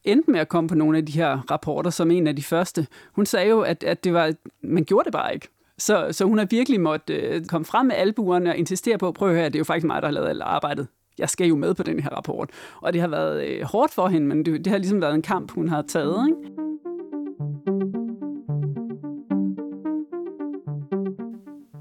[0.04, 2.88] endte med at komme på nogle af de her rapporter som en af de første.
[3.12, 5.48] Hun sagde jo, at, at det var, man gjorde det bare ikke.
[5.78, 9.30] Så, så hun har virkelig måttet øh, komme frem med albuerne og insistere på, prøv
[9.30, 10.88] at høre, det er jo faktisk mig, der har lavet alt arbejdet.
[11.18, 12.50] Jeg skal jo med på den her rapport.
[12.82, 15.22] Og det har været øh, hårdt for hende, men det, det har ligesom været en
[15.22, 16.28] kamp, hun har taget.
[16.28, 16.64] Ikke?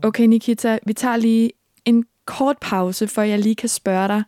[0.04, 1.50] Okay, Nikita, vi tager lige
[1.84, 4.22] en kort pause, for jeg lige kan spørge dig,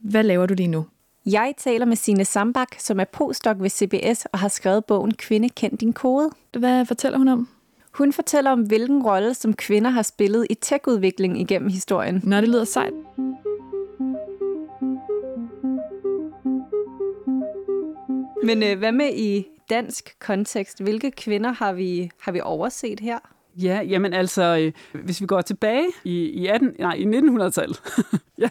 [0.00, 0.86] hvad laver du lige nu?
[1.26, 5.48] Jeg taler med Sine Sambak, som er postdoc ved CBS og har skrevet bogen Kvinde
[5.48, 6.30] kend din kode.
[6.58, 7.48] Hvad fortæller hun om?
[7.92, 12.20] Hun fortæller om, hvilken rolle som kvinder har spillet i tech-udvikling igennem historien.
[12.24, 12.92] Nå, det lyder sejt.
[18.44, 20.82] Men øh, hvad med i dansk kontekst?
[20.82, 23.35] Hvilke kvinder har vi, har vi overset her?
[23.62, 27.82] Ja, jamen altså, øh, hvis vi går tilbage i, i, 18, nej, i 1900-tallet,
[28.42, 28.48] ja,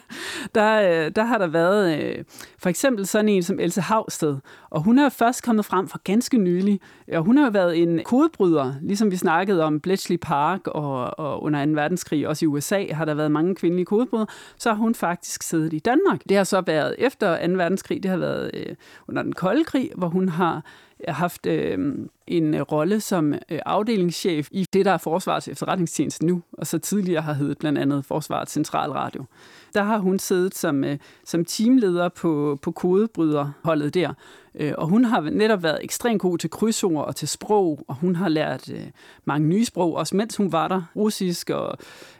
[0.56, 2.24] der, øh, der har der været øh,
[2.58, 4.38] for eksempel sådan en som Else Havsted,
[4.70, 6.80] og hun er først kommet frem for ganske nylig,
[7.14, 11.66] og hun har været en kodebryder, ligesom vi snakkede om Bletchley Park og, og under
[11.66, 11.72] 2.
[11.72, 15.74] verdenskrig, også i USA har der været mange kvindelige kodebrydere, så har hun faktisk siddet
[15.74, 16.22] i Danmark.
[16.30, 17.54] Det har så været efter 2.
[17.54, 18.76] verdenskrig, det har været øh,
[19.08, 20.64] under den kolde krig, hvor hun har
[21.14, 21.96] haft øh,
[22.28, 26.80] en øh, rolle som øh, afdelingschef i det, der er Forsvarets efterretningstjeneste nu, og så
[26.80, 29.26] tidligere har heddet blandt andet Forsvarets Centralradio.
[29.74, 34.14] Der har hun siddet som, øh, som teamleder på, på kodebryderholdet der,
[34.60, 38.16] øh, og hun har netop været ekstremt god til krydsord og til sprog, og hun
[38.16, 38.88] har lært øh,
[39.26, 40.82] mange nye sprog, også mens hun var der.
[40.96, 41.78] Russisk og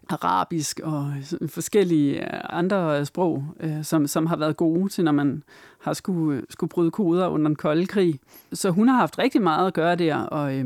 [0.10, 1.14] arabisk og
[1.48, 5.44] forskellige øh, andre øh, sprog, øh, som, som har været gode til, når man
[5.82, 8.20] har skulle, øh, skulle bryde koder under den kolde krig.
[8.54, 10.66] Så hun har haft rigtig meget at gøre der, og øh,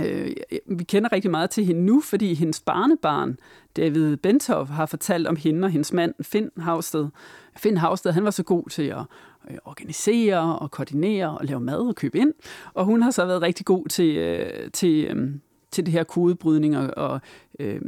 [0.00, 0.30] øh,
[0.66, 3.38] vi kender rigtig meget til hende nu, fordi hendes barnebarn,
[3.76, 7.08] David Bentov, har fortalt om hende og hendes mand, Finn Havsted.
[7.56, 9.02] Finn Havsted, han var så god til at
[9.50, 12.32] øh, organisere og koordinere og lave mad og købe ind,
[12.74, 15.30] og hun har så været rigtig god til, øh, til øh,
[15.70, 17.20] til det her kodebrydning og, og
[17.58, 17.80] øh,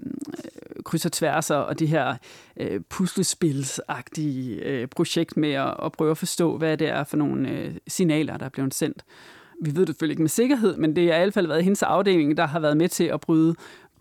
[0.85, 2.17] kryds og tværser og det her
[2.57, 7.51] øh, puslespilsagtige øh, projekt med at, at prøve at forstå, hvad det er for nogle
[7.51, 9.05] øh, signaler, der er blevet sendt.
[9.63, 11.83] Vi ved det selvfølgelig ikke med sikkerhed, men det har i hvert fald været hendes
[11.83, 13.55] afdeling, der har været med til at bryde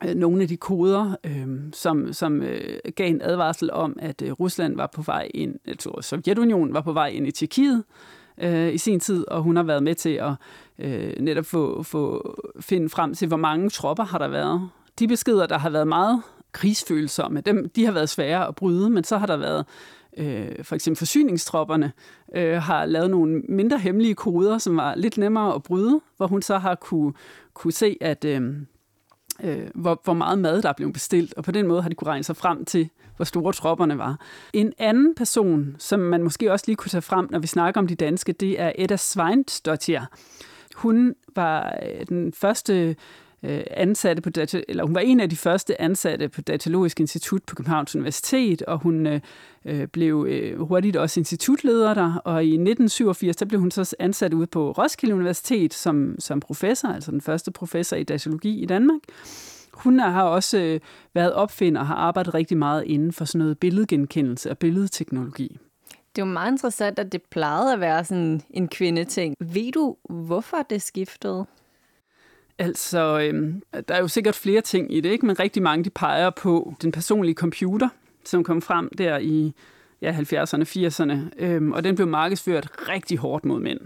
[0.03, 4.31] Øh, nogle af de koder, øh, som, som øh, gav en advarsel om, at øh,
[4.31, 7.83] Rusland var på vej ind, altså Sovjetunionen var på vej ind i Tjekkiet
[8.37, 10.33] øh, i sin tid, og hun har været med til at
[10.79, 14.69] øh, netop få, få finde frem til, hvor mange tropper har der været.
[14.99, 19.03] De beskeder, der har været meget krigsfølsomme, dem, de har været svære at bryde, men
[19.03, 19.65] så har der været
[20.17, 21.91] øh, for eksempel forsyningstropperne,
[22.35, 26.41] øh, har lavet nogle mindre hemmelige koder, som var lidt nemmere at bryde, hvor hun
[26.41, 27.13] så har kunne,
[27.53, 28.53] kunne se, at øh,
[29.43, 31.95] øh, hvor, hvor meget mad der er blevet bestilt, og på den måde har de
[31.95, 34.19] kunne regne sig frem til, hvor store tropperne var.
[34.53, 37.87] En anden person, som man måske også lige kunne tage frem, når vi snakker om
[37.87, 40.01] de danske, det er Edda Sveinstottir.
[40.75, 42.95] Hun var øh, den første
[43.43, 47.43] øh, ansatte på data, eller hun var en af de første ansatte på Datalogisk Institut
[47.43, 49.19] på Københavns Universitet, og hun øh,
[49.65, 54.33] øh blev øh, hurtigt også institutleder der, og i 1987 der blev hun så ansat
[54.33, 59.01] ude på Roskilde Universitet som, som professor, altså den første professor i datalogi i Danmark.
[59.73, 60.79] Hun har også øh,
[61.13, 65.57] været opfinder og har arbejdet rigtig meget inden for sådan noget billedgenkendelse og billedteknologi.
[66.15, 69.35] Det er jo meget interessant, at det plejede at være sådan en kvindeting.
[69.39, 71.45] Ved du, hvorfor det skiftede?
[72.61, 75.25] Altså, øhm, der er jo sikkert flere ting i det, ikke?
[75.25, 77.89] men rigtig mange de peger på den personlige computer,
[78.25, 79.53] som kom frem der i
[80.01, 83.79] ja, 70'erne, 80'erne, øhm, og den blev markedsført rigtig hårdt mod mænd.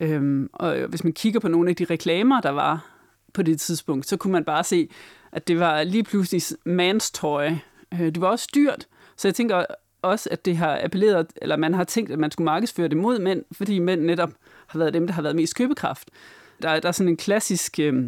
[0.00, 2.86] Øhm, og hvis man kigger på nogle af de reklamer, der var
[3.32, 4.88] på det tidspunkt, så kunne man bare se,
[5.32, 7.52] at det var lige pludselig manstøj.
[7.92, 9.64] Øh, det var også dyrt, så jeg tænker
[10.02, 13.18] også, at det har appelleret, eller man har tænkt, at man skulle markedsføre det mod
[13.18, 14.30] mænd, fordi mænd netop
[14.66, 16.08] har været dem, der har været mest købekraft.
[16.62, 18.04] Der, der er sådan en klassisk øh,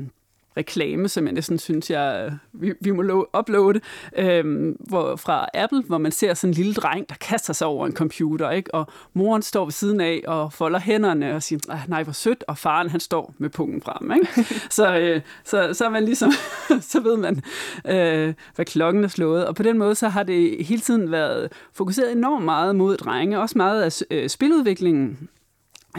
[0.56, 3.80] reklame, som jeg næsten synes, jeg, vi, vi må uploade,
[4.16, 7.86] øhm, hvor, fra Apple, hvor man ser sådan en lille dreng, der kaster sig over
[7.86, 8.74] en computer, ikke?
[8.74, 12.58] og moren står ved siden af og folder hænderne og siger, nej, hvor sødt, og
[12.58, 14.12] faren han står med pungen frem.
[14.12, 14.50] Ikke?
[14.70, 16.32] så, øh, så, så er man ligesom,
[16.92, 17.42] så ved man,
[17.88, 19.46] øh, hvad klokken er slået.
[19.46, 23.40] Og på den måde, så har det hele tiden været fokuseret enormt meget mod drenge,
[23.40, 25.28] også meget af øh, spiludviklingen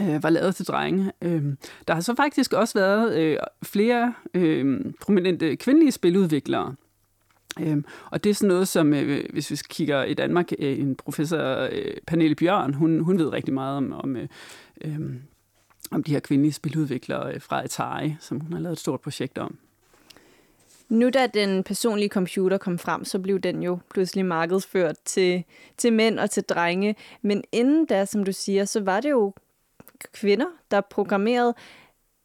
[0.00, 1.12] øh, var lavet til drenge.
[1.22, 1.42] Øh,
[1.88, 6.74] der har så faktisk også været øh, flere øh, prominente kvindelige spiludviklere.
[7.60, 10.96] Øhm, og det er sådan noget, som, øh, hvis vi kigger i Danmark, øh, en
[10.96, 14.28] professor, øh, Pernille Bjørn, hun, hun ved rigtig meget om, om, øh,
[14.80, 15.00] øh,
[15.90, 19.38] om de her kvindelige spiludviklere øh, fra Atari, som hun har lavet et stort projekt
[19.38, 19.58] om.
[20.88, 25.44] Nu da den personlige computer kom frem, så blev den jo pludselig markedsført til,
[25.76, 26.96] til mænd og til drenge.
[27.22, 29.32] Men inden da, som du siger, så var det jo
[30.12, 31.54] kvinder, der programmerede.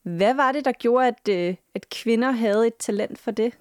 [0.04, 3.54] Hvad var det, der gjorde, at, øh, at kvinder havde et talent for det?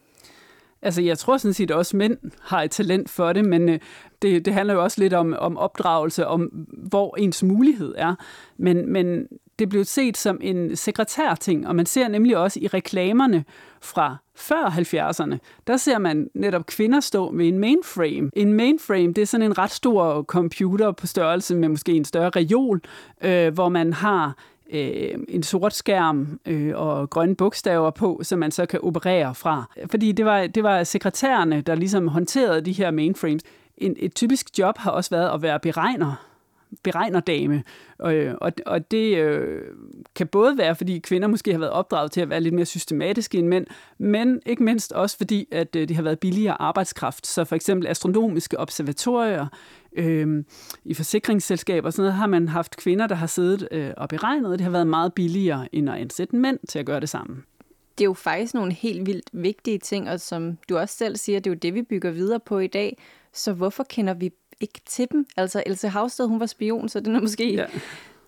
[0.82, 3.80] Altså, jeg tror sådan set også, at mænd har et talent for det, men øh,
[4.22, 6.42] det, det handler jo også lidt om, om opdragelse, om
[6.90, 8.14] hvor ens mulighed er.
[8.56, 13.44] Men, men det blev set som en sekretærting, og man ser nemlig også i reklamerne
[13.80, 18.30] fra før 70'erne, der ser man netop kvinder stå med en mainframe.
[18.36, 22.30] En mainframe, det er sådan en ret stor computer på størrelse med måske en større
[22.36, 22.80] reol,
[23.24, 24.36] øh, hvor man har
[24.72, 29.64] øh, en sort skærm øh, og grønne bogstaver på, som man så kan operere fra.
[29.90, 33.42] Fordi det var, det var sekretærerne, der ligesom håndterede de her mainframes.
[33.76, 36.27] En, et typisk job har også været at være beregner
[36.82, 37.62] beregnerdame.
[38.02, 38.14] dame.
[38.14, 39.62] Øh, og, og det øh,
[40.14, 43.38] kan både være, fordi kvinder måske har været opdraget til at være lidt mere systematiske
[43.38, 43.66] end mænd,
[43.98, 47.26] men ikke mindst også fordi, at øh, det har været billigere arbejdskraft.
[47.26, 49.46] Så for eksempel astronomiske observatorier
[49.92, 50.44] øh,
[50.84, 54.50] i forsikringsselskaber og sådan noget, har man haft kvinder, der har siddet øh, og beregnet.
[54.58, 57.42] Det har været meget billigere end at ansætte mænd til at gøre det samme
[57.98, 61.40] det er jo faktisk nogle helt vildt vigtige ting, og som du også selv siger,
[61.40, 62.98] det er jo det, vi bygger videre på i dag.
[63.32, 65.26] Så hvorfor kender vi ikke til dem.
[65.36, 67.54] Altså Else Havsted, hun var spion, så den er måske...
[67.54, 67.66] Ja.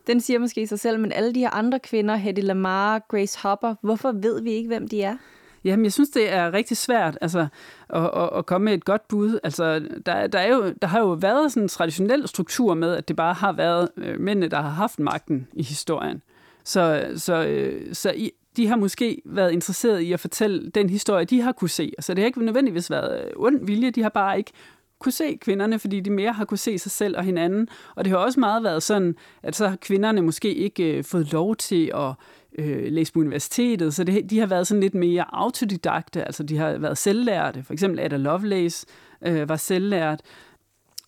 [0.07, 3.75] Den siger måske sig selv, men alle de her andre kvinder, Hedy Lamar, Grace Hopper,
[3.83, 5.17] hvorfor ved vi ikke, hvem de er?
[5.65, 7.47] Jamen, jeg synes, det er rigtig svært altså,
[7.89, 9.39] at, at, at komme med et godt bud.
[9.43, 13.09] Altså, der, der, er jo, der har jo været sådan en traditionel struktur med, at
[13.09, 16.23] det bare har været øh, mændene, der har haft magten i historien.
[16.65, 21.25] Så, så, øh, så i, de har måske været interesseret i at fortælle den historie,
[21.25, 21.93] de har kunne se.
[22.01, 24.53] Så det har ikke nødvendigvis været ond vilje, de har bare ikke
[25.01, 27.69] kunne se kvinderne, fordi de mere har kunne se sig selv og hinanden.
[27.95, 31.33] Og det har også meget været sådan, at så har kvinderne måske ikke øh, fået
[31.33, 32.13] lov til at
[32.59, 36.57] øh, læse på universitetet, så det, de har været sådan lidt mere autodidakte, altså de
[36.57, 37.63] har været selvlærte.
[37.63, 38.87] For eksempel Ada Lovelace
[39.23, 40.21] øh, var selvlært.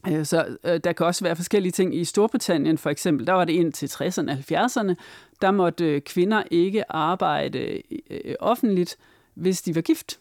[0.09, 1.96] Øh, så øh, der kan også være forskellige ting.
[1.96, 4.94] I Storbritannien for eksempel, der var det ind til 60'erne og 70'erne,
[5.42, 8.96] der måtte øh, kvinder ikke arbejde øh, offentligt,
[9.35, 10.18] hvis de var gift.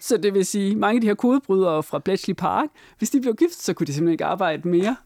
[0.00, 3.34] Så det vil sige, mange af de her kodebrydere fra Bletchley Park, hvis de blev
[3.34, 4.96] gift, så kunne de simpelthen ikke arbejde mere.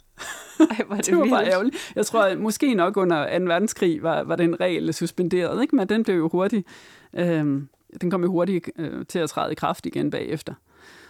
[0.60, 1.92] Ej, var det, det var bare ærgerligt.
[1.96, 3.44] Jeg tror, at måske nok under 2.
[3.44, 5.76] verdenskrig var, var den regel suspenderet, ikke?
[5.76, 6.66] men den blev jo hurtigt,
[7.14, 7.62] øh,
[8.00, 10.54] den kom jo hurtigt øh, til at træde i kraft igen bagefter.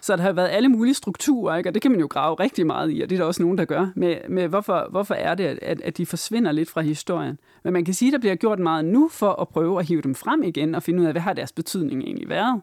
[0.01, 1.71] Så der har været alle mulige strukturer, ikke?
[1.71, 3.59] og det kan man jo grave rigtig meget i, og det er der også nogen,
[3.59, 7.39] der gør, med, med hvorfor, hvorfor er det, at, at de forsvinder lidt fra historien.
[7.65, 10.03] Men man kan sige, at der bliver gjort meget nu for at prøve at hive
[10.03, 12.61] dem frem igen og finde ud af, hvad har deres betydning egentlig været.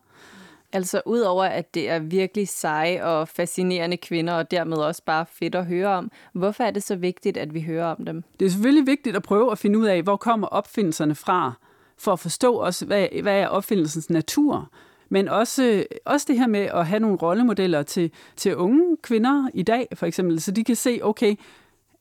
[0.73, 5.55] Altså udover at det er virkelig seje og fascinerende kvinder, og dermed også bare fedt
[5.55, 8.23] at høre om, hvorfor er det så vigtigt, at vi hører om dem?
[8.39, 11.53] Det er selvfølgelig vigtigt at prøve at finde ud af, hvor kommer opfindelserne fra,
[11.97, 14.69] for at forstå også, hvad, hvad er opfindelsens natur.
[15.09, 19.63] Men også, også det her med at have nogle rollemodeller til, til unge kvinder i
[19.63, 21.35] dag, for eksempel, så de kan se, okay,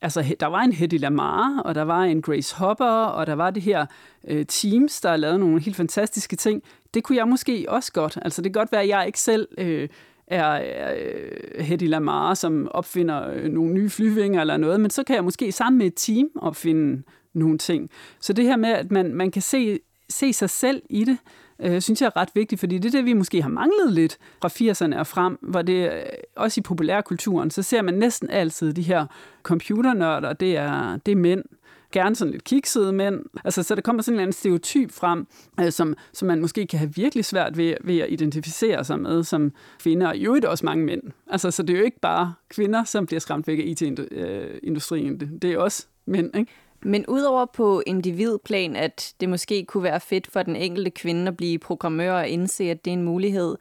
[0.01, 3.49] altså, der var en Hedy Lamar, og der var en Grace Hopper, og der var
[3.49, 3.85] det her
[4.27, 6.63] øh, teams, der lavede nogle helt fantastiske ting.
[6.93, 8.17] Det kunne jeg måske også godt.
[8.21, 9.89] Altså, det kan godt være, at jeg ikke selv øh,
[10.27, 15.03] er, er øh, Hedy Lamar, som opfinder øh, nogle nye flyvinger eller noget, men så
[15.03, 17.89] kan jeg måske sammen med et team opfinde nogle ting.
[18.19, 21.17] Så det her med, at man, man kan se, se sig selv i det,
[21.63, 24.17] øh, synes jeg er ret vigtigt, fordi det er det, vi måske har manglet lidt
[24.41, 26.01] fra 80'erne og frem, hvor det øh,
[26.35, 29.05] også i populærkulturen, så ser man næsten altid de her
[29.43, 31.43] computernørder, det er, det er mænd,
[31.91, 33.21] gerne sådan lidt kiksede mænd.
[33.43, 35.27] Altså, så der kommer sådan en eller anden stereotyp frem,
[35.59, 39.23] øh, som, som man måske kan have virkelig svært ved, ved at identificere sig med
[39.23, 41.01] som kvinder, og jo øvrigt også mange mænd.
[41.27, 45.13] Altså, så det er jo ikke bare kvinder, som bliver skræmt væk af IT-industrien.
[45.13, 46.51] Øh, det, det er også mænd, ikke?
[46.81, 51.37] Men udover på individplan, at det måske kunne være fedt for den enkelte kvinde at
[51.37, 53.55] blive programmør og indse, at det er en mulighed,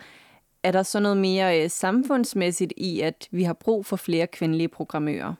[0.62, 4.68] er der så noget mere øh, samfundsmæssigt i, at vi har brug for flere kvindelige
[4.68, 5.34] programmører?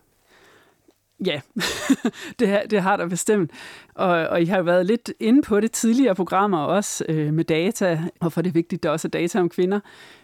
[1.26, 1.40] Ja,
[2.38, 3.50] det, det har der bestemt.
[3.94, 7.44] Og, og I har jo været lidt inde på det tidligere programmer også øh, med
[7.44, 9.80] data, og for det er vigtigt, der også er data om kvinder.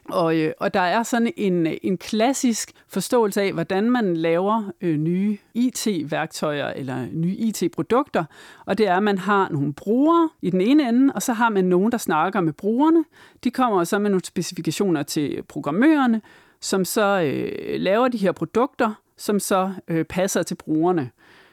[0.09, 4.97] Og, øh, og der er sådan en, en klassisk forståelse af, hvordan man laver øh,
[4.97, 8.25] nye IT-værktøjer eller nye IT-produkter.
[8.67, 11.49] Og det er, at man har nogle brugere i den ene ende, og så har
[11.49, 13.05] man nogen, der snakker med brugerne.
[13.45, 16.21] De kommer så med nogle specifikationer til programmørerne,
[16.61, 21.11] som så øh, laver de her produkter, som så øh, passer til brugerne.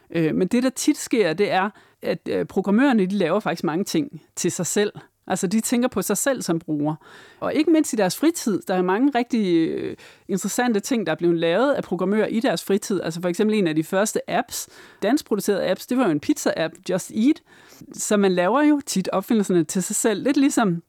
[0.10, 1.70] Øh, men det, der tit sker, det er,
[2.02, 4.92] at øh, programmørerne de laver faktisk mange ting til sig selv.
[5.28, 6.96] Altså, de tænker på sig selv som bruger.
[7.40, 8.62] Og ikke mindst i deres fritid.
[8.68, 9.96] Der er mange rigtig øh,
[10.28, 13.02] interessante ting, der er blevet lavet af programmører i deres fritid.
[13.02, 14.70] Altså for eksempel en af de første apps,
[15.04, 17.42] danskproducerede apps, det var jo en pizza-app, Just Eat.
[17.94, 20.24] Så man laver jo tit opfindelserne til sig selv.
[20.24, 20.84] Lidt ligesom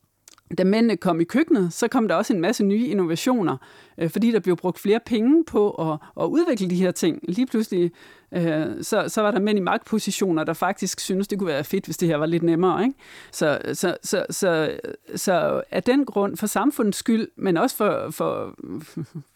[0.59, 3.57] da mændene kom i køkkenet, så kom der også en masse nye innovationer,
[3.99, 7.19] øh, fordi der blev brugt flere penge på at, at udvikle de her ting.
[7.29, 7.91] Lige pludselig
[8.35, 11.85] øh, så, så var der mænd i magtpositioner, der faktisk synes det kunne være fedt,
[11.85, 12.85] hvis det her var lidt nemmere.
[12.85, 12.95] Ikke?
[13.33, 14.79] Så, så, så, så,
[15.17, 18.55] så af den grund, for samfundets skyld, men også for, for,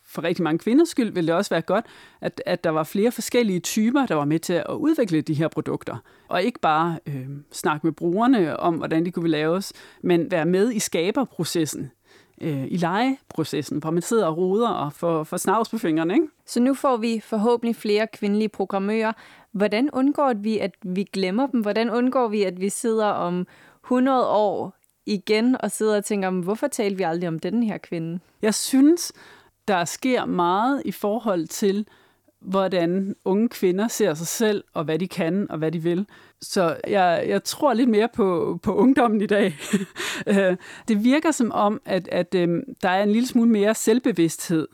[0.08, 1.84] for rigtig mange kvinders skyld ville det også være godt,
[2.20, 5.48] at, at der var flere forskellige typer, der var med til at udvikle de her
[5.48, 5.96] produkter.
[6.28, 10.72] Og ikke bare øh, snakke med brugerne om, hvordan de kunne laves, men være med
[10.72, 11.90] i skaberprocessen
[12.40, 16.14] øh, i legeprocessen, hvor man sidder og roder og får, får snavs på fingrene.
[16.14, 16.26] Ikke?
[16.46, 19.12] Så nu får vi forhåbentlig flere kvindelige programmører.
[19.52, 21.60] Hvordan undgår vi, at vi glemmer dem?
[21.60, 23.46] Hvordan undgår vi, at vi sidder om
[23.84, 24.74] 100 år
[25.06, 28.20] igen og sidder og tænker, hvorfor talte vi aldrig om den her kvinde?
[28.42, 29.12] Jeg synes,
[29.68, 31.86] der sker meget i forhold til,
[32.40, 36.06] hvordan unge kvinder ser sig selv, og hvad de kan, og hvad de vil.
[36.42, 39.54] Så jeg, jeg tror lidt mere på, på ungdommen i dag.
[40.26, 40.56] Øh,
[40.88, 44.68] det virker som om, at, at øh, der er en lille smule mere selvbevidsthed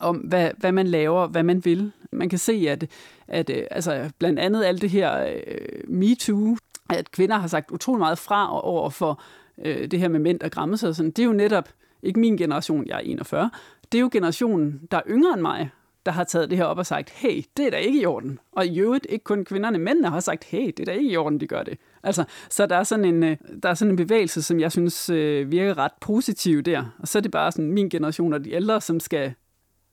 [0.00, 1.92] om, hvad, hvad man laver, hvad man vil.
[2.12, 2.86] Man kan se, at,
[3.28, 6.56] at øh, altså, blandt andet alt det her øh, MeToo,
[6.90, 9.22] at kvinder har sagt utrolig meget fra over for
[9.64, 10.96] øh, det her med mænd, der græmmer sig.
[10.96, 11.10] Sådan.
[11.10, 11.68] Det er jo netop
[12.02, 13.50] ikke min generation, jeg er 41,
[13.92, 15.70] det er jo generationen, der er yngre end mig,
[16.08, 18.38] der har taget det her op og sagt, hey, det er da ikke i orden.
[18.52, 21.16] Og i øvrigt ikke kun kvinderne, mændene har sagt, hey, det er da ikke i
[21.16, 21.78] orden, de gør det.
[22.02, 25.10] Altså, så der er, sådan en, øh, der er sådan en bevægelse, som jeg synes
[25.10, 26.84] øh, virker ret positiv der.
[26.98, 29.34] Og så er det bare sådan min generation og de ældre, som skal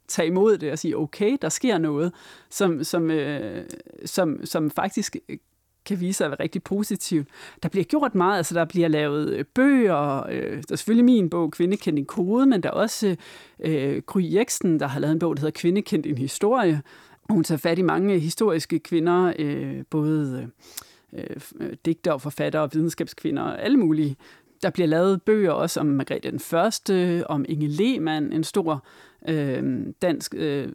[0.08, 2.13] tage imod det og sige, okay, der sker noget,
[2.49, 3.65] som, som, øh,
[4.06, 5.15] som, som faktisk
[5.85, 7.27] kan vise sig at være rigtig positivt.
[7.63, 11.29] Der bliver gjort meget, altså der bliver lavet øh, bøger, øh, der er selvfølgelig min
[11.29, 13.15] bog, Kvinde kendt en kode, men der er også
[13.59, 16.81] øh, Gry Jeksen, der har lavet en bog, der hedder Kvinde kendt en historie.
[17.29, 20.49] Hun tager fat i mange historiske kvinder, øh, både
[21.13, 21.23] øh,
[21.59, 24.15] øh digter og forfattere og videnskabskvinder, alle mulige.
[24.65, 28.86] Der bliver lavet bøger også om Margrethe den Første, om Inge Lehmann, en stor
[29.28, 29.63] øh,
[30.01, 30.67] dansk øh,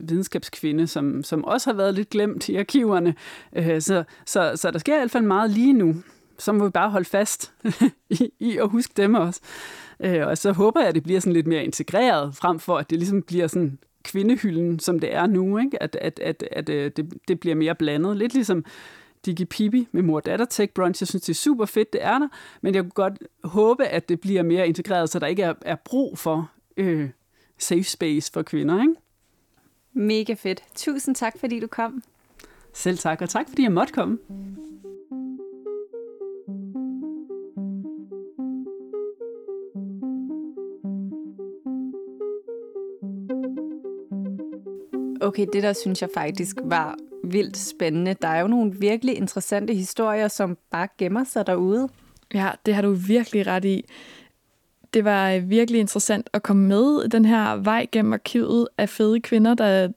[0.00, 3.14] videnskabskvinde, som, som også har været lidt glemt i arkiverne.
[3.56, 5.94] Øh, så, så, så der sker i hvert fald meget lige nu.
[6.38, 7.52] Så må vi bare holde fast
[8.10, 9.40] i, i at huske dem også.
[10.00, 12.90] Øh, og så håber jeg, at det bliver sådan lidt mere integreret, frem for at
[12.90, 15.58] det ligesom bliver sådan kvindehylden, som det er nu.
[15.58, 15.82] Ikke?
[15.82, 18.16] At, at, at, at øh, det, det bliver mere blandet.
[18.16, 18.64] Lidt ligesom
[19.26, 21.02] Digi Pibi med mor datter tech brunch.
[21.02, 22.28] Jeg synes, det er super fedt, det er der.
[22.60, 25.76] Men jeg kunne godt håbe, at det bliver mere integreret, så der ikke er, er
[25.84, 27.10] brug for øh,
[27.58, 28.80] safe space for kvinder.
[28.80, 28.94] Ikke?
[29.92, 30.62] Mega fedt.
[30.74, 32.02] Tusind tak, fordi du kom.
[32.72, 34.18] Selv tak, og tak fordi jeg måtte komme.
[45.20, 46.96] Okay, det der synes jeg faktisk var
[47.32, 48.14] vildt spændende.
[48.22, 51.88] Der er jo nogle virkelig interessante historier, som bare gemmer sig derude.
[52.34, 53.84] Ja, det har du virkelig ret i.
[54.94, 59.20] Det var øh, virkelig interessant at komme med den her vej gennem arkivet af fede
[59.20, 59.88] kvinder, der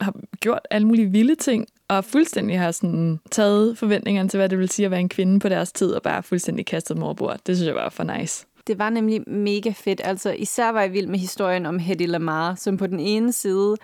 [0.00, 4.58] har gjort alle mulige vilde ting, og fuldstændig har sådan taget forventningerne til, hvad det
[4.58, 7.40] vil sige at være en kvinde på deres tid, og bare fuldstændig kastet morbord.
[7.46, 8.46] Det synes jeg var for nice.
[8.66, 10.00] Det var nemlig mega fedt.
[10.04, 13.76] Altså, især var jeg vild med historien om Hedy Lamar, som på den ene side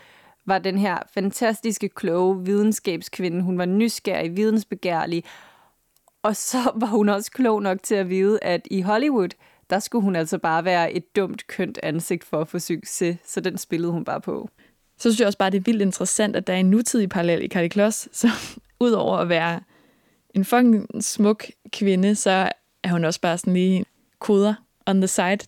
[0.46, 3.42] var den her fantastiske, kloge videnskabskvinde.
[3.42, 5.24] Hun var nysgerrig, vidensbegærlig,
[6.22, 9.28] og så var hun også klog nok til at vide, at i Hollywood,
[9.70, 13.40] der skulle hun altså bare være et dumt, kønt ansigt for at få succes, så
[13.40, 14.48] den spillede hun bare på.
[14.98, 17.44] Så synes jeg også bare, det er vildt interessant, at der er en nutidig parallel
[17.44, 18.28] i Carly Kloss, så
[18.80, 19.60] udover at være
[20.34, 22.48] en fucking smuk kvinde, så
[22.82, 23.84] er hun også bare sådan lige
[24.18, 24.54] koder
[24.86, 25.38] on the side.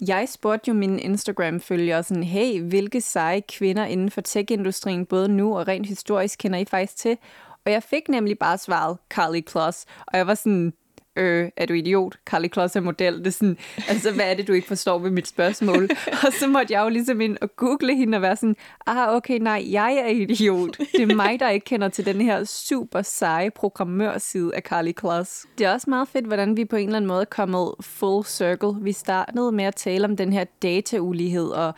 [0.00, 5.58] Jeg spurgte jo mine Instagram-følgere sådan, hey, hvilke seje kvinder inden for tech-industrien, både nu
[5.58, 7.18] og rent historisk, kender I faktisk til?
[7.66, 10.72] Og jeg fik nemlig bare svaret Carly Kloss, og jeg var sådan,
[11.16, 12.16] øh, er du idiot?
[12.26, 13.18] Carly Kloss er model.
[13.18, 15.88] Det er sådan, altså, hvad er det, du ikke forstår ved mit spørgsmål?
[16.26, 19.38] og så måtte jeg jo ligesom ind og google hende og være sådan, ah, okay,
[19.38, 20.78] nej, jeg er idiot.
[20.78, 25.46] Det er mig, der ikke kender til den her super seje programmørside af Carly Kloss.
[25.58, 28.24] Det er også meget fedt, hvordan vi på en eller anden måde er kommet full
[28.24, 28.74] circle.
[28.80, 31.74] Vi startede med at tale om den her dataulighed og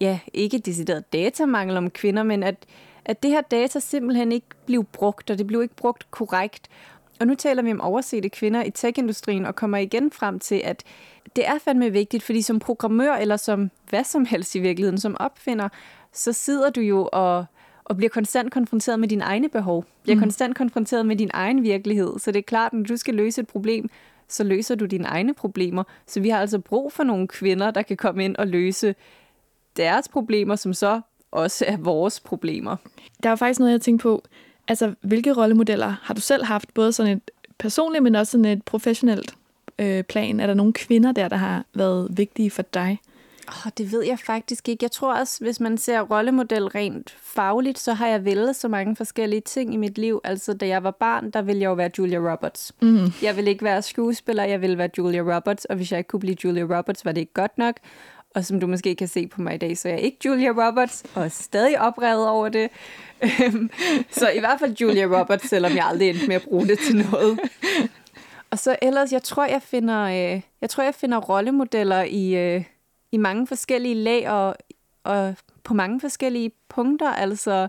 [0.00, 2.66] ja, ikke decideret datamangel om kvinder, men at,
[3.04, 6.68] at det her data simpelthen ikke blev brugt, og det blev ikke brugt korrekt.
[7.20, 10.84] Og nu taler vi om oversete kvinder i tech-industrien og kommer igen frem til, at
[11.36, 15.16] det er fandme vigtigt, fordi som programmør eller som hvad som helst i virkeligheden, som
[15.20, 15.68] opfinder,
[16.12, 17.44] så sidder du jo og,
[17.84, 19.84] og bliver konstant konfronteret med dine egne behov.
[20.02, 20.22] Bliver mm.
[20.22, 22.18] konstant konfronteret med din egen virkelighed.
[22.18, 23.88] Så det er klart, at når du skal løse et problem,
[24.28, 25.82] så løser du dine egne problemer.
[26.06, 28.94] Så vi har altså brug for nogle kvinder, der kan komme ind og løse
[29.76, 31.00] deres problemer, som så
[31.30, 32.76] også er vores problemer.
[33.22, 34.22] Der er faktisk noget, jeg tænker på.
[34.68, 38.62] Altså, hvilke rollemodeller har du selv haft, både sådan et personligt, men også sådan et
[38.62, 39.34] professionelt
[39.78, 40.40] øh, plan?
[40.40, 42.98] Er der nogle kvinder der, der har været vigtige for dig?
[43.48, 44.84] Oh, det ved jeg faktisk ikke.
[44.84, 48.96] Jeg tror også, hvis man ser rollemodel rent fagligt, så har jeg vælget så mange
[48.96, 50.20] forskellige ting i mit liv.
[50.24, 52.72] Altså, da jeg var barn, der ville jeg jo være Julia Roberts.
[52.82, 53.12] Mm.
[53.22, 56.20] Jeg ville ikke være skuespiller, jeg ville være Julia Roberts, og hvis jeg ikke kunne
[56.20, 57.76] blive Julia Roberts, var det ikke godt nok.
[58.36, 60.48] Og som du måske kan se på mig i dag, så er jeg ikke Julia
[60.50, 62.70] Roberts, og er stadig oprevet over det.
[63.22, 63.70] Øhm,
[64.10, 66.96] så i hvert fald Julia Roberts, selvom jeg aldrig endte med at bruge det til
[67.10, 67.40] noget.
[68.50, 72.64] Og så ellers, jeg tror, jeg finder, øh, jeg tror, jeg finder rollemodeller i, øh,
[73.12, 74.56] i mange forskellige lag og,
[75.04, 77.12] og på mange forskellige punkter.
[77.12, 77.68] Altså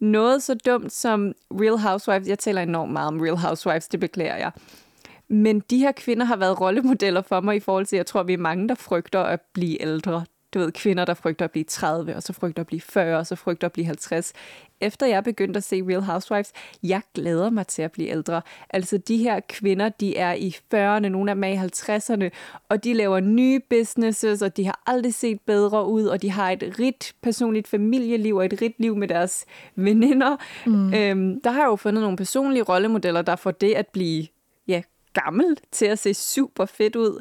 [0.00, 2.28] noget så dumt som Real Housewives.
[2.28, 4.50] Jeg taler enormt meget om Real Housewives, det beklager jeg.
[5.28, 8.32] Men de her kvinder har været rollemodeller for mig i forhold til, jeg tror, vi
[8.32, 10.24] er mange, der frygter at blive ældre.
[10.54, 13.26] Du ved, kvinder, der frygter at blive 30, og så frygter at blive 40, og
[13.26, 14.32] så frygter at blive 50.
[14.80, 16.52] Efter jeg begyndte at se Real Housewives,
[16.82, 18.42] jeg glæder mig til at blive ældre.
[18.70, 22.30] Altså, de her kvinder, de er i 40'erne, nogle af dem er i 50'erne,
[22.68, 26.50] og de laver nye businesses, og de har aldrig set bedre ud, og de har
[26.50, 29.44] et rigt personligt familieliv, og et rigt liv med deres
[29.76, 30.36] veninder.
[30.66, 30.94] Mm.
[30.94, 34.26] Øhm, der har jeg jo fundet nogle personlige rollemodeller, der får det at blive
[35.24, 37.20] gammel til at se super fedt ud.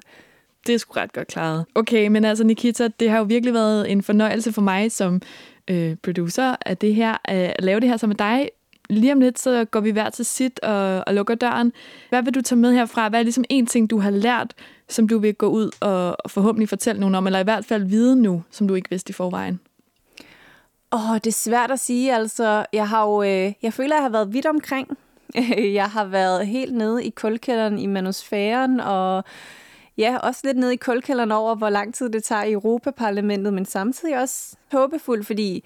[0.68, 1.66] Det er sgu ret godt klaret.
[1.76, 5.22] Okay, men altså Nikita, det har jo virkelig været en fornøjelse for mig som
[5.68, 8.50] øh, producer af det her, øh, at lave det her sammen med dig.
[8.90, 11.74] Lige om lidt, så går vi hver til sit og, og lukker døren.
[12.10, 13.10] Hvad vil du tage med herfra?
[13.10, 14.54] Hvad er ligesom en ting, du har lært,
[14.90, 17.84] som du vil gå ud og, og forhåbentlig fortælle nogen om, eller i hvert fald
[17.84, 19.60] vide nu, som du ikke vidste i forvejen?
[20.92, 22.16] Åh, oh, det er svært at sige.
[22.16, 24.98] Altså, jeg har jo, øh, jeg føler, at jeg har været vidt omkring.
[25.80, 29.24] Jeg har været helt nede i kulkælderen i manusfæren, og
[29.98, 33.66] ja, også lidt nede i kulkælderen over, hvor lang tid det tager i Europaparlamentet, men
[33.66, 35.64] samtidig også håbefuld, fordi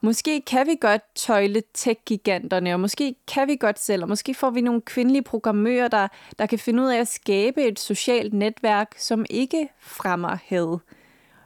[0.00, 4.50] måske kan vi godt tøjle tech-giganterne, og måske kan vi godt selv, og måske får
[4.50, 6.08] vi nogle kvindelige programmører, der,
[6.38, 10.78] der kan finde ud af at skabe et socialt netværk, som ikke fremmer had.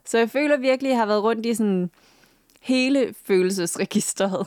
[0.05, 1.91] Så jeg føler virkelig, at jeg har været rundt i sådan
[2.61, 4.47] hele følelsesregisteret.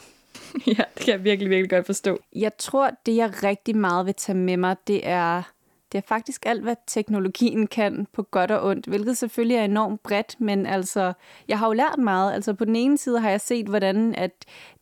[0.77, 2.19] ja, det kan jeg virkelig, virkelig godt forstå.
[2.35, 5.43] Jeg tror, det jeg rigtig meget vil tage med mig, det er,
[5.91, 10.03] det er faktisk alt, hvad teknologien kan på godt og ondt, hvilket selvfølgelig er enormt
[10.03, 11.13] bredt, men altså,
[11.47, 12.33] jeg har jo lært meget.
[12.33, 14.31] Altså på den ene side har jeg set, hvordan at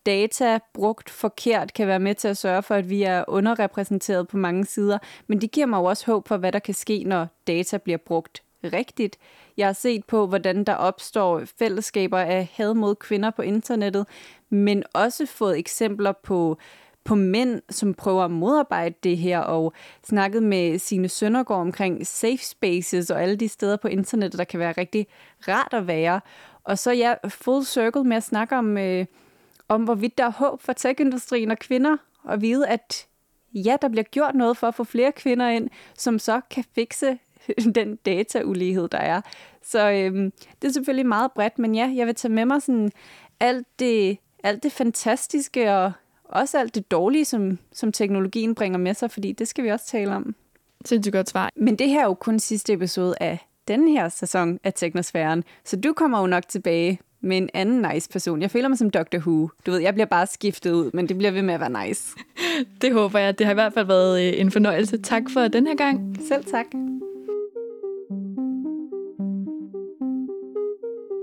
[0.06, 4.38] data brugt forkert kan være med til at sørge for, at vi er underrepræsenteret på
[4.38, 4.98] mange sider,
[5.28, 7.98] men det giver mig jo også håb for, hvad der kan ske, når data bliver
[7.98, 9.18] brugt rigtigt.
[9.58, 14.08] Jeg har set på, hvordan der opstår fællesskaber af had mod kvinder på internettet,
[14.50, 16.58] men også fået eksempler på
[17.08, 22.38] på mænd, som prøver at modarbejde det her, og snakket med sine Søndergaard omkring safe
[22.38, 25.08] spaces og alle de steder på internettet, der kan være rigtig
[25.48, 26.22] rart at være.
[26.64, 29.06] Og så ja, full circle med at snakke om, øh,
[29.68, 33.08] om hvorvidt der er håb for tech-industrien og kvinder, og vide, at
[33.54, 37.20] ja, der bliver gjort noget for at få flere kvinder ind, som så kan fikse
[37.76, 39.22] den dataulighed, der er.
[39.64, 40.32] Så øhm,
[40.62, 42.92] det er selvfølgelig meget bredt, men ja, jeg vil tage med mig sådan
[43.40, 45.92] alt det, alt det fantastiske og
[46.26, 49.86] også alt det dårlige, som, som teknologien bringer med sig, fordi det skal vi også
[49.88, 50.36] tale om.
[50.86, 51.52] Sindssygt godt svar.
[51.56, 55.76] Men det her er jo kun sidste episode af den her sæson af Teknosfæren, så
[55.76, 58.42] du kommer jo nok tilbage med en anden nice person.
[58.42, 59.18] Jeg føler mig som Dr.
[59.18, 59.50] Who.
[59.66, 62.16] Du ved, jeg bliver bare skiftet ud, men det bliver ved med at være nice.
[62.82, 63.40] det håber jeg.
[63.40, 64.98] Det har i hvert fald været øh, en fornøjelse.
[64.98, 66.18] Tak for den her gang.
[66.28, 66.66] Selv tak.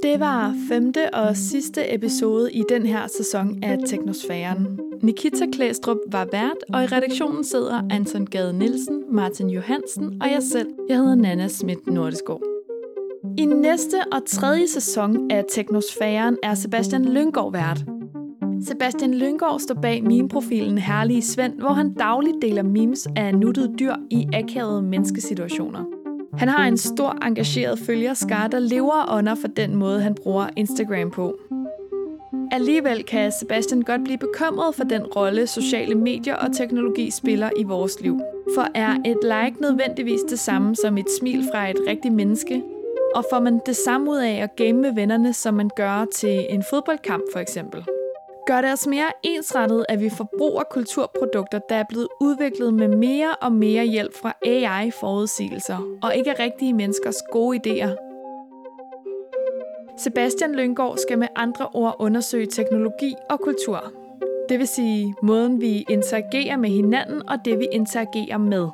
[0.05, 4.81] Det var femte og sidste episode i den her sæson af Teknosfæren.
[5.03, 10.43] Nikita Klæstrup var vært, og i redaktionen sidder Anton Gade Nielsen, Martin Johansen og jeg
[10.43, 10.69] selv.
[10.89, 12.43] Jeg hedder Nana Schmidt Nordeskov.
[13.39, 17.85] I næste og tredje sæson af Teknosfæren er Sebastian Lyngård vært.
[18.65, 23.95] Sebastian Lyngård står bag meme-profilen Herlige Svend, hvor han dagligt deler memes af nuttede dyr
[24.11, 26.04] i akavede menneskesituationer.
[26.39, 31.11] Han har en stor engageret følgerskare, der lever under for den måde, han bruger Instagram
[31.11, 31.39] på.
[32.53, 37.63] Alligevel kan Sebastian godt blive bekymret for den rolle, sociale medier og teknologi spiller i
[37.63, 38.21] vores liv.
[38.55, 42.63] For er et like nødvendigvis det samme som et smil fra et rigtigt menneske?
[43.15, 46.47] Og får man det samme ud af at game med vennerne, som man gør til
[46.51, 47.85] en fodboldkamp for eksempel?
[48.47, 53.35] Gør det os mere ensrettet, at vi forbruger kulturprodukter, der er blevet udviklet med mere
[53.43, 58.05] og mere hjælp fra AI-forudsigelser, og ikke rigtige menneskers gode idéer,
[59.99, 63.93] Sebastian Lyngård skal med andre ord undersøge teknologi og kultur.
[64.49, 68.69] Det vil sige måden, vi interagerer med hinanden og det, vi interagerer med.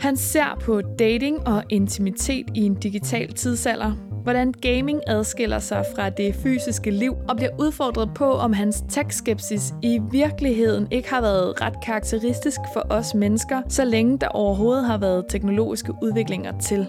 [0.00, 6.10] Han ser på dating og intimitet i en digital tidsalder, hvordan gaming adskiller sig fra
[6.10, 11.60] det fysiske liv og bliver udfordret på, om hans tech-skepsis i virkeligheden ikke har været
[11.60, 16.86] ret karakteristisk for os mennesker, så længe der overhovedet har været teknologiske udviklinger til.